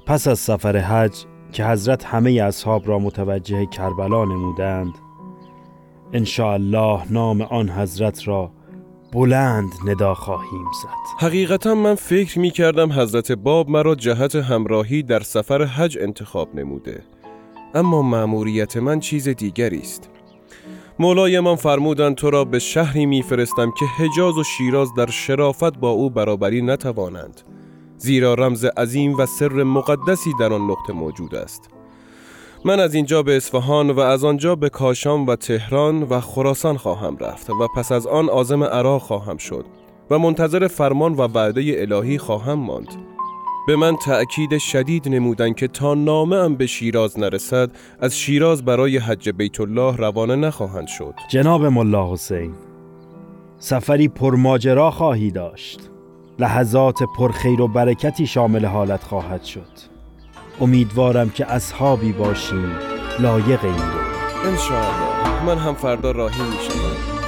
پس 0.07 0.29
از 0.29 0.39
سفر 0.39 0.77
حج 0.77 1.25
که 1.53 1.65
حضرت 1.65 2.05
همه 2.05 2.31
اصحاب 2.31 2.89
را 2.89 2.99
متوجه 2.99 3.67
کربلا 3.67 4.25
نمودند 4.25 5.08
الله 6.39 7.13
نام 7.13 7.43
آن 7.43 7.71
حضرت 7.71 8.29
را 8.29 8.51
بلند 9.13 9.73
ندا 9.87 10.15
خواهیم 10.15 10.67
زد. 10.83 11.27
حقیقتا 11.27 11.75
من 11.75 11.95
فکر 11.95 12.39
می 12.39 12.51
کردم 12.51 12.93
حضرت 12.93 13.33
باب 13.33 13.71
مرا 13.71 13.95
جهت 13.95 14.35
همراهی 14.37 15.03
در 15.03 15.21
سفر 15.21 15.65
حج 15.65 15.99
انتخاب 16.01 16.55
نموده. 16.55 17.03
اما 17.75 18.03
مأموریت 18.03 18.77
من 18.77 19.01
چیز 19.01 19.29
دیگری 19.29 19.81
است. 19.81 20.11
مولایمان 20.99 21.57
فرمودند 21.57 22.15
تو 22.15 22.31
را 22.31 22.45
به 22.45 22.59
شهری 22.59 23.07
میفرستم 23.07 23.71
که 23.71 23.85
حجاز 23.85 24.39
و 24.39 24.45
شیراز 24.45 24.95
در 24.95 25.11
شرافت 25.11 25.79
با 25.79 25.91
او 25.91 26.11
برابری 26.11 26.63
نتوانند. 26.63 27.41
زیرا 27.97 28.35
رمز 28.35 28.65
عظیم 28.65 29.19
و 29.19 29.27
سر 29.27 29.63
مقدسی 29.63 30.31
در 30.41 30.53
آن 30.53 30.71
نقطه 30.71 30.93
موجود 30.93 31.35
است. 31.35 31.71
من 32.65 32.81
از 32.81 32.95
اینجا 32.95 33.23
به 33.23 33.37
اصفهان 33.37 33.91
و 33.91 34.01
از 34.01 34.25
آنجا 34.25 34.57
به 34.57 34.69
کاشان 34.69 35.27
و 35.27 35.37
تهران 35.37 36.03
و 36.03 36.21
خراسان 36.21 36.77
خواهم 36.77 37.17
رفت 37.17 37.51
و 37.51 37.69
پس 37.77 37.93
از 37.93 38.07
آن 38.07 38.29
عازم 38.29 38.65
عراق 38.65 39.03
خواهم 39.03 39.37
شد 39.37 39.65
و 40.11 40.19
منتظر 40.19 40.67
فرمان 40.67 41.13
و 41.13 41.17
وعده 41.17 41.75
الهی 41.79 42.19
خواهم 42.19 42.59
ماند. 42.59 42.89
به 43.67 43.77
من 43.77 43.97
تأکید 43.97 44.59
شدید 44.59 45.09
نمودند 45.09 45.57
که 45.57 45.69
تا 45.69 45.95
نامه 45.95 46.37
ام 46.37 46.55
به 46.55 46.67
شیراز 46.67 47.19
نرسد 47.19 47.71
از 48.01 48.19
شیراز 48.19 48.65
برای 48.65 48.99
حج 48.99 49.31
بیت 49.31 49.61
الله 49.61 49.97
روانه 49.97 50.37
نخواهند 50.37 50.87
شد. 50.87 51.15
جناب 51.31 51.65
ملا 51.65 52.13
حسین 52.13 52.55
سفری 53.59 54.09
پرماجرا 54.09 54.91
خواهی 54.91 55.31
داشت. 55.31 55.91
لحظات 56.39 56.99
پرخیر 57.19 57.61
و 57.61 57.69
برکتی 57.69 58.27
شامل 58.27 58.65
حالت 58.65 59.03
خواهد 59.05 59.45
شد. 59.45 59.98
امیدوارم 60.61 61.31
که 61.31 61.47
اصحابی 61.47 62.13
باشیم 62.13 62.73
لایق 63.19 63.65
این 63.65 63.75
رو 63.75 64.49
انشاءالله. 64.51 65.45
من 65.47 65.59
هم 65.59 65.75
فردا 65.75 66.11
راهی 66.11 66.43
می 66.43 66.59
شدم 66.69 67.19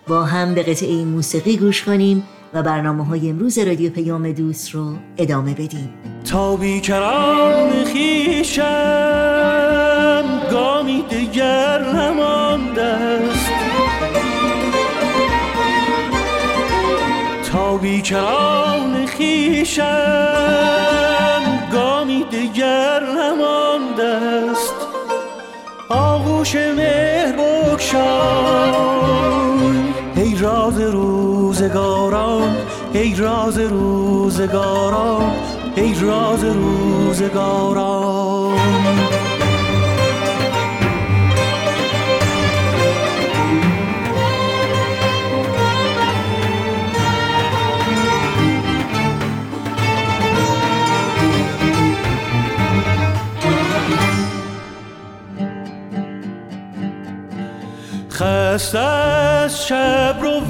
با 0.09 0.25
هم 0.25 0.55
به 0.55 0.63
قطعه 0.63 1.05
موسیقی 1.05 1.57
گوش 1.57 1.83
کنیم 1.83 2.23
و 2.55 2.63
برنامه 2.63 3.05
های 3.05 3.31
امروز 3.31 3.59
رادیو 3.59 3.91
پیام 3.91 4.33
دوست 4.33 4.71
رو 4.71 4.93
ادامه 5.19 5.55
بدیم. 5.55 5.95
تا 6.31 6.57
بیکران 6.57 7.85
خیشم 7.85 8.65
گامی 10.51 11.05
دیگر 11.11 11.93
نمانده 11.93 12.83
است. 12.83 13.51
تا 17.53 17.77
بیکران 17.77 19.07
خیشم 19.07 19.85
گامی 21.73 22.25
دیگر 22.31 23.01
نمانده 23.01 24.07
است. 24.07 24.75
آغوش 25.89 26.55
مهر 26.55 27.56
بکشای 27.87 28.73
ای 30.17 30.35
راز 30.35 30.81
روزگاران 30.81 32.57
ای 32.93 33.15
راز 33.15 33.59
روزگاران 33.59 35.33
ای 35.77 35.95
راز 35.95 36.45
روزگاران. 36.45 37.77
خست 58.57 58.75
از 58.75 59.67
شب 59.67 60.17
رو 60.23 60.41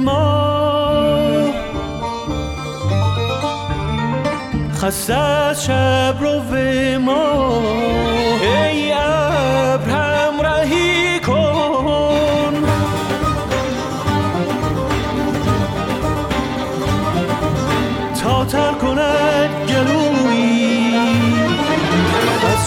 ما. 0.00 1.54
خست 4.74 5.10
از 5.10 5.64
شب 5.64 6.14
رو 6.20 6.40
ما. 6.98 7.62
ای 8.42 8.92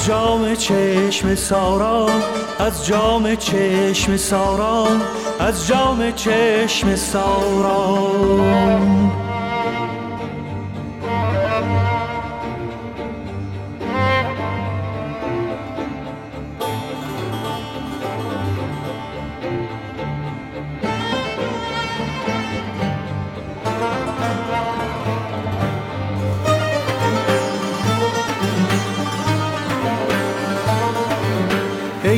از 0.05 0.11
جام 0.11 0.55
چشم 0.55 1.35
ساران 1.35 2.21
از 2.59 2.85
جام 2.85 3.35
چشم 3.35 4.17
ساران 4.17 5.01
از 5.39 5.67
جام 5.67 6.11
چشم 6.11 6.95
ساران 6.95 8.45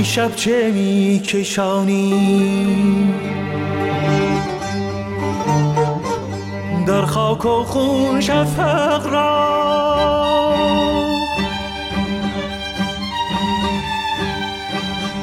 شب 0.08 0.36
چه 0.36 0.72
می 0.72 1.22
کشانی 1.26 3.14
در 6.88 7.06
خاک 7.06 7.46
و 7.46 7.64
خون 7.64 8.22
شفق 8.22 9.08
را. 9.12 9.48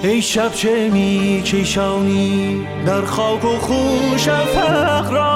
ای 0.03 0.23
شب 0.23 0.53
چه 0.53 0.91
می 0.93 1.43
کشانی 1.47 2.67
در 2.87 3.05
خاک 3.05 3.45
و 3.45 3.59
خون 3.59 4.17
شفق 4.17 5.13
را. 5.13 5.34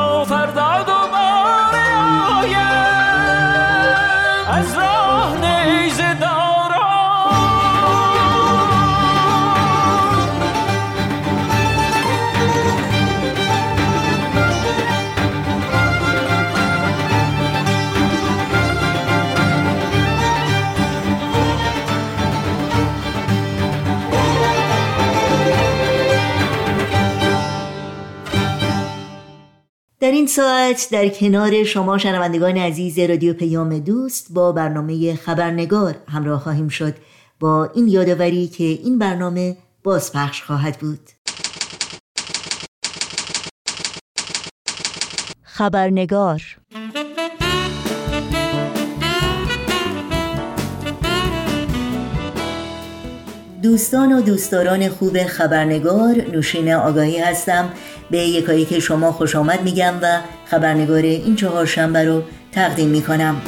در 30.08 30.14
این 30.14 30.26
ساعت 30.26 30.88
در 30.92 31.08
کنار 31.08 31.64
شما 31.64 31.98
شنوندگان 31.98 32.56
عزیز 32.56 32.98
رادیو 32.98 33.34
پیام 33.34 33.78
دوست 33.78 34.32
با 34.32 34.52
برنامه 34.52 35.14
خبرنگار 35.14 35.96
همراه 36.08 36.40
خواهیم 36.40 36.68
شد. 36.68 36.94
با 37.40 37.70
این 37.74 37.88
یادآوری 37.88 38.48
که 38.48 38.64
این 38.64 38.98
برنامه 38.98 39.56
بازپخش 39.84 40.42
خواهد 40.42 40.78
بود. 40.78 41.00
خبرنگار 45.42 46.42
دوستان 53.62 54.12
و 54.12 54.20
دوستداران 54.20 54.88
خوب 54.88 55.24
خبرنگار 55.24 56.14
نوشین 56.32 56.72
آگاهی 56.72 57.18
هستم. 57.18 57.72
به 58.10 58.18
یکایی 58.18 58.64
که 58.64 58.80
شما 58.80 59.12
خوش 59.12 59.36
آمد 59.36 59.62
میگم 59.62 59.94
و 60.02 60.20
خبرنگار 60.44 61.02
این 61.02 61.36
چهار 61.36 61.66
شنبه 61.66 62.04
رو 62.04 62.22
تقدیم 62.52 62.88
می‌کنم. 62.88 63.42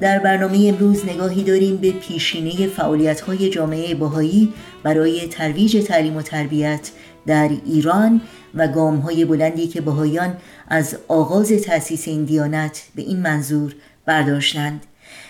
در 0.00 0.18
برنامه 0.18 0.58
امروز 0.68 1.04
نگاهی 1.06 1.42
داریم 1.42 1.76
به 1.76 1.90
پیشینه 1.90 2.66
فعالیت 2.66 3.20
های 3.20 3.50
جامعه 3.50 3.94
باهایی 3.94 4.52
برای 4.82 5.26
ترویج 5.26 5.84
تعلیم 5.86 6.16
و 6.16 6.22
تربیت 6.22 6.90
در 7.26 7.50
ایران 7.66 8.20
و 8.54 8.68
گام 8.68 8.96
های 8.96 9.24
بلندی 9.24 9.66
که 9.66 9.80
باهایان 9.80 10.36
از 10.68 10.96
آغاز 11.08 11.52
تأسیس 11.52 12.08
این 12.08 12.24
دیانت 12.24 12.82
به 12.94 13.02
این 13.02 13.20
منظور 13.20 13.74
برداشتند 14.06 14.86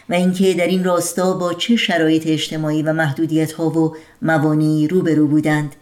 و 0.09 0.15
اینکه 0.15 0.55
در 0.55 0.67
این 0.67 0.85
راستا 0.85 1.33
با 1.33 1.55
چه 1.55 1.77
شرایط 1.77 2.27
اجتماعی 2.27 2.83
و 2.83 2.93
محدودیت 2.93 3.53
ها 3.53 3.71
و 3.71 3.97
موانی 4.23 4.89
روبرو 4.89 5.27
بودند. 5.27 5.77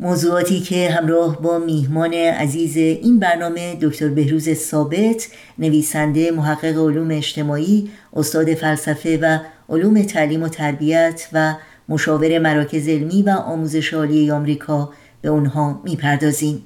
موضوعاتی 0.00 0.60
که 0.60 0.90
همراه 0.90 1.42
با 1.42 1.58
میهمان 1.58 2.14
عزیز 2.14 2.76
این 2.76 3.18
برنامه 3.18 3.78
دکتر 3.80 4.08
بهروز 4.08 4.52
ثابت 4.52 5.28
نویسنده 5.58 6.30
محقق 6.30 6.78
علوم 6.78 7.10
اجتماعی 7.10 7.90
استاد 8.12 8.54
فلسفه 8.54 9.18
و 9.22 9.38
علوم 9.68 10.02
تعلیم 10.02 10.42
و 10.42 10.48
تربیت 10.48 11.28
و 11.32 11.54
مشاور 11.88 12.38
مراکز 12.38 12.88
علمی 12.88 13.22
و 13.22 13.30
آموزش 13.30 13.94
عالی 13.94 14.30
آمریکا 14.30 14.92
به 15.22 15.28
اونها 15.28 15.80
می‌پردازیم. 15.84 16.64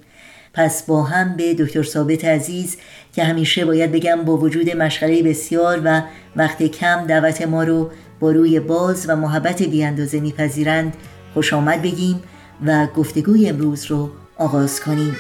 پس 0.55 0.83
با 0.83 1.03
هم 1.03 1.37
به 1.37 1.55
دکتر 1.55 1.83
ثابت 1.83 2.25
عزیز 2.25 2.77
که 3.15 3.25
همیشه 3.25 3.65
باید 3.65 3.93
بگم 3.93 4.23
با 4.25 4.37
وجود 4.37 4.77
مشغله 4.77 5.23
بسیار 5.23 5.81
و 5.85 6.03
وقت 6.37 6.63
کم 6.63 7.07
دعوت 7.07 7.43
ما 7.43 7.65
رو 7.65 7.91
با 8.21 8.31
روی 8.31 8.61
باز 8.61 9.05
و 9.09 9.17
محبت 9.17 9.63
بیاندازه 9.63 10.21
میپذیرند 10.21 10.97
خوش 11.35 11.53
آمد 11.53 11.83
بگیم. 11.83 12.21
و 12.67 12.87
گفتگوی 12.87 13.49
امروز 13.49 13.85
رو 13.85 14.11
آغاز 14.39 14.81
کنیم. 14.81 15.17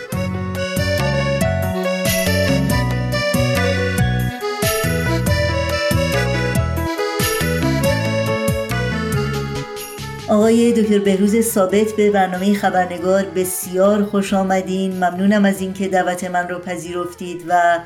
آقای 10.30 10.72
دکتر 10.72 10.98
بهروز 10.98 11.40
ثابت 11.40 11.92
به 11.96 12.10
برنامه 12.10 12.54
خبرنگار 12.54 13.24
بسیار 13.36 14.02
خوش 14.02 14.34
آمدین. 14.34 14.92
ممنونم 14.92 15.44
از 15.44 15.60
اینکه 15.60 15.88
دعوت 15.88 16.24
من 16.24 16.48
رو 16.48 16.58
پذیرفتید 16.58 17.44
و 17.48 17.78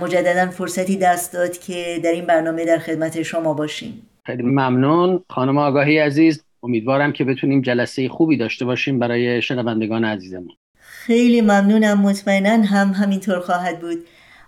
مجددا 0.00 0.50
فرصتی 0.50 0.96
دست 0.96 1.32
داد 1.32 1.58
که 1.58 2.00
در 2.04 2.10
این 2.10 2.26
برنامه 2.26 2.64
در 2.64 2.78
خدمت 2.78 3.22
شما 3.22 3.54
باشیم. 3.54 4.02
خیلی 4.24 4.42
ممنون. 4.42 5.24
خانم 5.30 5.58
آگاهی 5.58 5.98
عزیز 5.98 6.44
امیدوارم 6.62 7.12
که 7.12 7.24
بتونیم 7.24 7.60
جلسه 7.60 8.08
خوبی 8.08 8.36
داشته 8.36 8.64
باشیم 8.64 8.98
برای 8.98 9.42
شنوندگان 9.42 10.04
عزیزمون. 10.04 10.56
خیلی 10.78 11.40
ممنونم 11.40 12.00
مطمئنا 12.00 12.66
هم 12.66 12.88
همینطور 12.88 13.40
خواهد 13.40 13.80
بود. 13.80 13.98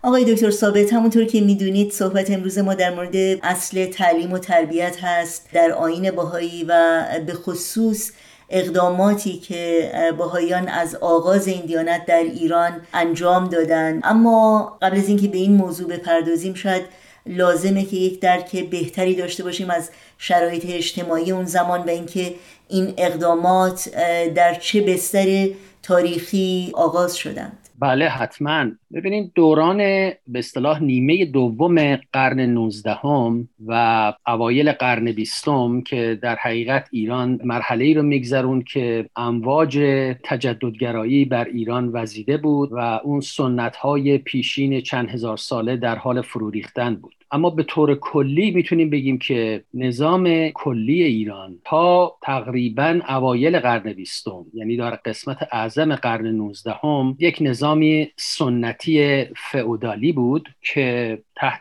آقای 0.03 0.35
دکتر 0.35 0.51
ثابت 0.51 0.93
همونطور 0.93 1.25
که 1.25 1.41
می‌دونید 1.41 1.91
صحبت 1.91 2.31
امروز 2.31 2.59
ما 2.59 2.75
در 2.75 2.95
مورد 2.95 3.17
اصل 3.43 3.87
تعلیم 3.87 4.33
و 4.33 4.39
تربیت 4.39 4.97
هست 5.03 5.49
در 5.53 5.73
آین 5.73 6.11
باهایی 6.11 6.65
و 6.69 7.05
به 7.27 7.33
خصوص 7.33 8.13
اقداماتی 8.51 9.39
که 9.39 9.91
باهایان 10.19 10.69
از 10.69 10.95
آغاز 10.95 11.49
این 11.49 11.67
دیانت 11.67 12.07
در 12.07 12.23
ایران 12.23 12.73
انجام 12.95 13.49
دادن. 13.49 14.01
اما 14.05 14.79
قبل 14.83 14.97
از 14.97 15.09
اینکه 15.09 15.29
به 15.29 15.39
این 15.39 15.53
موضوع 15.53 15.89
بپردازیم 15.89 16.55
شاید 16.55 16.83
لازمه 17.27 17.85
که 17.85 17.97
یک 17.97 18.21
درک 18.21 18.57
بهتری 18.57 19.15
داشته 19.15 19.45
باشیم 19.45 19.71
از 19.71 19.91
شرایط 20.19 20.67
اجتماعی 20.69 21.31
اون 21.33 21.45
زمان 21.45 21.81
و 21.83 21.89
اینکه 21.89 22.35
این 22.69 22.95
اقدامات 22.99 23.89
در 24.35 24.55
چه 24.55 24.81
بستر 24.81 25.49
تاریخی 25.83 26.71
آغاز 26.75 27.17
شدند 27.17 27.60
بله 27.81 28.09
حتما. 28.09 28.67
ببینید 28.95 29.33
دوران 29.35 29.77
به 29.79 30.39
اصطلاح 30.39 30.83
نیمه 30.83 31.25
دوم 31.25 31.97
قرن 31.97 32.41
19 32.41 32.95
هم 32.95 33.49
و 33.67 34.13
اوایل 34.27 34.73
قرن 34.73 35.13
بیستم 35.13 35.81
که 35.81 36.19
در 36.23 36.37
حقیقت 36.37 36.89
ایران 36.93 37.41
مرحله 37.45 37.85
ای 37.85 37.95
رو 37.95 38.03
میگذرون 38.03 38.63
که 38.63 39.11
امواج 39.17 39.79
تجددگرایی 40.25 41.25
بر 41.25 41.45
ایران 41.45 41.91
وزیده 41.93 42.37
بود 42.37 42.73
و 42.73 42.79
اون 42.79 43.21
سنت 43.21 43.77
های 43.77 44.19
پیشین 44.19 44.81
چند 44.81 45.09
هزار 45.09 45.37
ساله 45.37 45.77
در 45.77 45.97
حال 45.97 46.23
فرو 46.23 46.51
ریختن 46.51 46.95
بود. 46.95 47.20
اما 47.33 47.51
به 47.51 47.63
طور 47.63 47.95
کلی 47.95 48.51
می‌تونیم 48.51 48.91
بگیم 48.91 49.19
که 49.19 49.65
نظام 49.75 50.49
کلی 50.49 51.03
ایران 51.03 51.59
تا 51.65 52.17
تقریبا 52.23 53.01
اوایل 53.09 53.59
قرن 53.59 53.93
بیستم 53.93 54.47
یعنی 54.55 54.77
در 54.77 54.91
قسمت 54.91 55.49
اعظم 55.53 55.95
قرن 55.95 56.27
19 56.27 56.73
هم 56.83 57.17
یک 57.19 57.39
نظامی 57.41 58.11
سنتی 58.17 59.25
فئودالی 59.37 60.13
بود 60.13 60.49
که 60.63 61.19
تحت 61.37 61.61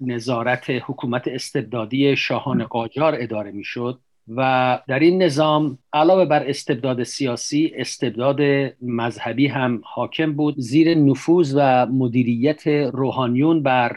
نظارت 0.00 0.70
حکومت 0.70 1.28
استبدادی 1.28 2.16
شاهان 2.16 2.64
قاجار 2.64 3.14
اداره 3.18 3.50
می‌شد. 3.50 4.00
و 4.36 4.80
در 4.88 4.98
این 4.98 5.22
نظام 5.22 5.78
علاوه 5.92 6.24
بر 6.24 6.48
استبداد 6.48 7.02
سیاسی 7.02 7.72
استبداد 7.76 8.40
مذهبی 8.82 9.46
هم 9.46 9.80
حاکم 9.84 10.32
بود 10.32 10.54
زیر 10.58 10.94
نفوذ 10.94 11.54
و 11.56 11.86
مدیریت 11.86 12.66
روحانیون 12.66 13.62
بر 13.62 13.92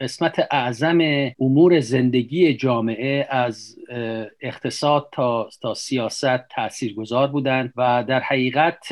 قسمت 0.00 0.46
اعظم 0.50 0.98
امور 1.40 1.80
زندگی 1.80 2.54
جامعه 2.54 3.26
از 3.30 3.76
اقتصاد 4.40 5.08
تا, 5.12 5.48
تا 5.62 5.74
سیاست 5.74 6.48
تأثیر 6.48 6.94
گذار 6.94 7.28
بودند 7.28 7.72
و 7.76 8.04
در 8.08 8.20
حقیقت 8.20 8.86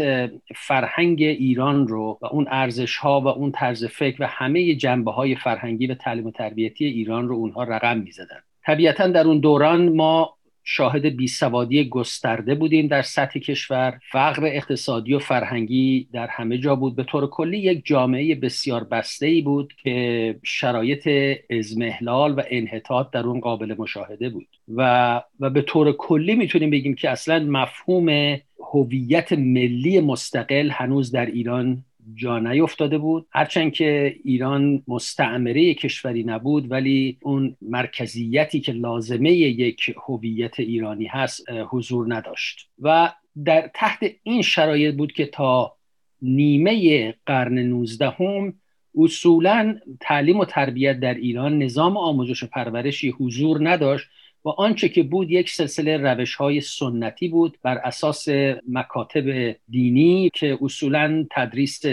فرهنگ 0.57 1.23
ایران 1.23 1.89
رو 1.89 2.19
و 2.23 2.27
اون 2.27 2.47
ارزش 2.51 2.97
ها 2.97 3.21
و 3.21 3.29
اون 3.29 3.53
طرز 3.53 3.85
فکر 3.85 4.23
و 4.23 4.27
همه 4.27 4.75
جنبه 4.75 5.13
های 5.13 5.35
فرهنگی 5.35 5.87
و 5.87 5.95
تعلیم 5.95 6.27
و 6.27 6.31
تربیتی 6.31 6.85
ایران 6.85 7.29
رو 7.29 7.35
اونها 7.35 7.63
رقم 7.63 7.99
می 7.99 8.13
زدن. 8.13 8.41
طبیعتا 8.67 9.07
در 9.07 9.27
اون 9.27 9.39
دوران 9.39 9.89
ما 9.89 10.35
شاهد 10.65 11.07
بیسوادی 11.07 11.89
گسترده 11.89 12.55
بودیم 12.55 12.87
در 12.87 13.03
سطح 13.03 13.39
کشور. 13.39 13.99
فقر 14.13 14.45
اقتصادی 14.45 15.15
و 15.15 15.19
فرهنگی 15.19 16.09
در 16.13 16.27
همه 16.27 16.59
جا 16.59 16.77
بود. 16.77 16.97
به 16.97 17.05
طور 17.05 17.27
کلی 17.27 17.59
یک 17.59 17.83
جامعه 17.85 18.35
بسیار 18.35 18.85
بسته 18.85 19.27
ای 19.27 19.43
بود 19.43 19.73
که 19.83 20.37
شرایط 20.43 21.09
ازمهلال 21.51 22.35
و 22.35 22.43
انحطاط 22.51 23.11
در 23.11 23.23
اون 23.23 23.41
قابل 23.41 23.75
مشاهده 23.79 24.29
بود. 24.29 24.49
و, 24.75 25.23
و 25.41 25.51
به 25.51 25.63
طور 25.63 25.93
کلی 25.93 26.35
می‌تونیم 26.35 26.71
بگیم 26.71 26.95
که 26.95 27.11
اصلا 27.11 27.39
مفهوم 27.39 28.39
هویت 28.75 29.33
ملی 29.33 30.01
مستقل 30.01 30.71
هنوز 30.71 31.11
در 31.11 31.27
ایران 31.27 31.85
جا 32.15 32.39
نیفتاده 32.39 32.99
بود. 32.99 33.27
هرچند 33.31 33.73
که 33.73 34.17
ایران 34.25 34.83
مستعمره 34.89 35.75
کشوری 35.75 36.25
نبود 36.25 36.71
ولی 36.71 37.19
اون 37.23 37.57
مرکزیتی 37.63 38.61
که 38.61 38.73
لازمه 38.73 39.33
یک 39.33 39.95
هویت 40.07 40.61
ایرانی 40.61 41.07
هست 41.07 41.51
حضور 41.71 42.15
نداشت. 42.15 42.69
و 42.83 43.13
در 43.45 43.71
تحت 43.75 43.99
این 44.23 44.43
شرایط 44.43 44.95
بود 44.95 45.13
که 45.13 45.27
تا 45.27 45.77
نیمه 46.23 47.15
قرن 47.27 47.59
19 47.59 48.11
هم 48.11 48.55
اصولا 48.99 49.79
تعلیم 50.01 50.41
و 50.41 50.45
تربیت 50.45 51.01
در 51.01 51.15
ایران 51.15 51.59
نظام 51.59 51.97
آموزش 51.97 52.43
و 52.43 52.47
پرورشی 52.47 53.11
حضور 53.11 53.71
نداشت. 53.71 54.09
و 54.45 54.49
آنچه 54.49 54.89
که 54.89 55.03
بود 55.03 55.31
یک 55.31 55.51
سلسله 55.51 55.97
روش 55.97 56.35
های 56.35 56.61
سنتی 56.61 57.29
بود 57.29 57.59
بر 57.63 57.79
اساس 57.79 58.29
مکاتب 58.69 59.57
دینی 59.69 60.31
که 60.35 60.59
اصولا 60.63 61.27
تدریس 61.31 61.85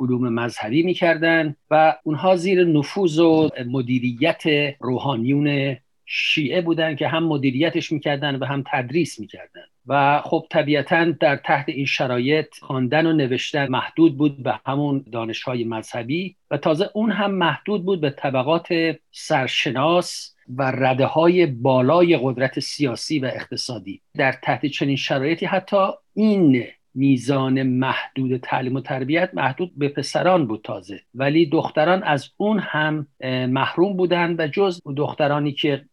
علوم 0.00 0.28
مذهبی 0.28 0.82
می‌کردن 0.82 1.56
و 1.70 1.96
اونها 2.04 2.36
زیر 2.36 2.64
نفوذ 2.64 3.18
و 3.18 3.48
مدیریت 3.66 4.42
روحانیون 4.80 5.76
شیعه 6.06 6.60
بودن 6.60 6.96
که 6.96 7.08
هم 7.08 7.24
مدیریتش 7.24 7.92
می‌کردن 7.92 8.36
و 8.36 8.44
هم 8.44 8.64
تدریس 8.72 9.20
می‌کردن. 9.20 9.64
و 9.86 10.20
خب 10.24 10.46
طبیعتا 10.50 11.04
در 11.04 11.36
تحت 11.36 11.68
این 11.68 11.86
شرایط 11.86 12.46
خواندن 12.60 13.06
و 13.06 13.12
نوشتن 13.12 13.68
محدود 13.68 14.18
بود 14.18 14.42
به 14.42 14.60
همون 14.66 15.04
دانش 15.12 15.42
های 15.42 15.64
مذهبی 15.64 16.36
و 16.50 16.56
تازه 16.56 16.90
اون 16.94 17.10
هم 17.10 17.30
محدود 17.30 17.84
بود 17.84 18.00
به 18.00 18.10
طبقات 18.10 18.68
سرشناس 19.10 20.34
و 20.56 20.62
رده 20.62 21.06
های 21.06 21.46
بالای 21.46 22.18
قدرت 22.22 22.60
سیاسی 22.60 23.18
و 23.18 23.24
اقتصادی. 23.24 24.02
در 24.14 24.32
تحت 24.42 24.66
چنین 24.66 24.96
شرایطی 24.96 25.46
حتی 25.46 25.86
این 26.14 26.64
میزان 26.94 27.62
محدود 27.62 28.36
تعلیم 28.36 28.74
و 28.74 28.80
تربیت 28.80 29.30
محدود 29.34 29.72
به 29.78 29.88
پسران 29.88 30.46
بود 30.46 30.60
تازه. 30.64 31.00
ولی 31.14 31.46
دختران 31.46 32.02
از 32.02 32.30
اون 32.36 32.58
هم 32.58 33.06
محروم 33.48 33.96
بودند 33.96 34.40
و 34.40 34.46
جز 34.46 34.80
دخترانی 34.96 35.52
که 35.52 35.84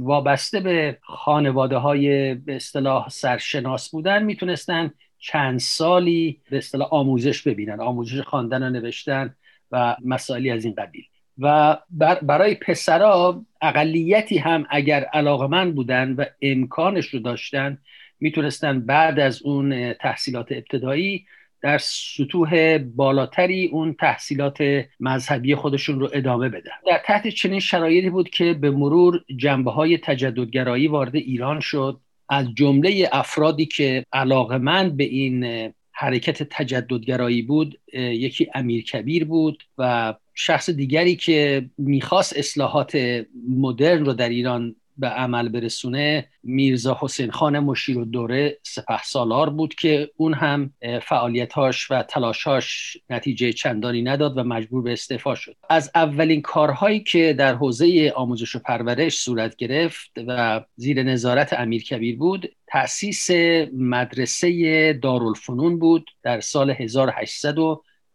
وابسته 0.00 0.60
به 0.60 0.98
خانواده 1.02 1.76
های 1.76 2.34
به 2.34 2.56
اصطلاح 2.56 3.08
سرشناس 3.08 3.90
بودن 3.90 4.22
می‌تونستن 4.22 4.90
چند 5.18 5.58
سالی 5.58 6.40
به 6.50 6.56
اصطلاح 6.56 6.88
آموزش 6.94 7.42
ببینن 7.42 7.80
آموزش 7.80 8.20
خواندن 8.20 8.62
و 8.62 8.70
نوشتن 8.70 9.34
و 9.72 9.96
مسائلی 10.04 10.50
از 10.50 10.64
این 10.64 10.74
قبیل. 10.74 11.04
و 11.38 11.76
برای 12.22 12.54
پسرا 12.54 13.44
اقلیتی 13.62 14.38
هم 14.38 14.66
اگر 14.70 15.04
علاقمند 15.04 15.74
بودن 15.74 16.12
و 16.12 16.24
امکانش 16.42 17.06
رو 17.06 17.20
داشتن 17.20 17.78
می‌تونستن 18.20 18.80
بعد 18.80 19.20
از 19.20 19.42
اون 19.42 19.92
تحصیلات 19.92 20.52
ابتدایی 20.52 21.26
در 21.62 21.78
سطوح 21.78 22.78
بالاتری 22.78 23.66
اون 23.66 23.94
تحصیلات 23.94 24.84
مذهبی 25.00 25.54
خودشون 25.54 26.00
رو 26.00 26.10
ادامه 26.12 26.48
بدن. 26.48 26.70
در 26.86 27.00
تحت 27.04 27.28
چنین 27.28 27.60
شرایطی 27.60 28.10
بود 28.10 28.30
که 28.30 28.54
به 28.54 28.70
مرور 28.70 29.24
جنبه 29.36 29.70
های 29.70 29.98
تجددگرایی 29.98 30.88
وارد 30.88 31.16
ایران 31.16 31.60
شد. 31.60 32.00
از 32.28 32.54
جمله 32.54 33.08
افرادی 33.12 33.66
که 33.66 34.04
علاقمند 34.12 34.96
به 34.96 35.04
این 35.04 35.72
حرکت 35.92 36.42
تجددگرایی 36.42 37.42
بود 37.42 37.80
یکی 37.92 38.48
امیر 38.54 38.84
کبیر 38.84 39.24
بود 39.24 39.62
و 39.78 40.14
شخص 40.34 40.70
دیگری 40.70 41.16
که 41.16 41.66
می‌خواست 41.78 42.36
اصلاحات 42.36 43.22
مدرن 43.48 44.04
رو 44.04 44.12
در 44.12 44.28
ایران 44.28 44.76
به 44.98 45.08
عمل 45.08 45.48
برسونه 45.48 46.28
میرزا 46.42 46.98
حسین 47.00 47.30
خان 47.30 47.58
مشیر 47.58 47.98
و 47.98 48.04
دوره 48.04 48.58
سپه 48.62 49.02
سالار 49.02 49.50
بود 49.50 49.74
که 49.74 50.10
اون 50.16 50.34
هم 50.34 50.70
فعالیتاش 51.02 51.90
و 51.90 52.02
تلاشاش 52.02 52.96
نتیجه 53.10 53.52
چندانی 53.52 54.02
نداد 54.02 54.38
و 54.38 54.44
مجبور 54.44 54.82
به 54.82 54.92
استعفا 54.92 55.34
شد. 55.34 55.56
از 55.70 55.90
اولین 55.94 56.42
کارهایی 56.42 57.00
که 57.00 57.32
در 57.38 57.54
حوزه 57.54 58.12
آموزش 58.16 58.56
و 58.56 58.58
پرورش 58.58 59.18
صورت 59.18 59.56
گرفت 59.56 60.10
و 60.26 60.64
زیر 60.76 61.02
نظارت 61.02 61.52
امیر 61.52 61.82
کبیر 61.82 62.16
بود 62.16 62.52
تأسیس 62.66 63.30
مدرسه 63.72 64.92
دارالفنون 64.92 65.78
بود 65.78 66.10
در 66.22 66.40
سال 66.40 66.70
1800 66.70 67.58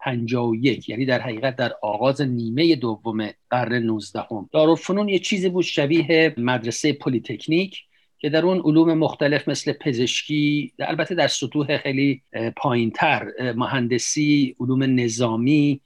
51 0.05 0.89
یعنی 0.89 1.05
در 1.05 1.21
حقیقت 1.21 1.55
در 1.55 1.73
آغاز 1.81 2.21
نیمه 2.21 2.75
دوم 2.75 3.29
قرن 3.49 3.73
19 3.73 4.19
هم 4.31 4.49
دارالفنون 4.51 5.09
یه 5.09 5.19
چیزی 5.19 5.49
بود 5.49 5.63
شبیه 5.63 6.33
مدرسه 6.37 6.93
پلیتکنیک 6.93 7.77
که 8.19 8.29
در 8.29 8.45
اون 8.45 8.59
علوم 8.59 8.93
مختلف 8.93 9.47
مثل 9.47 9.73
پزشکی 9.73 10.73
البته 10.79 11.15
در 11.15 11.27
سطوح 11.27 11.77
خیلی 11.77 12.21
پایینتر 12.55 13.27
مهندسی 13.55 14.55
علوم 14.59 14.83
نظامی 14.83 15.81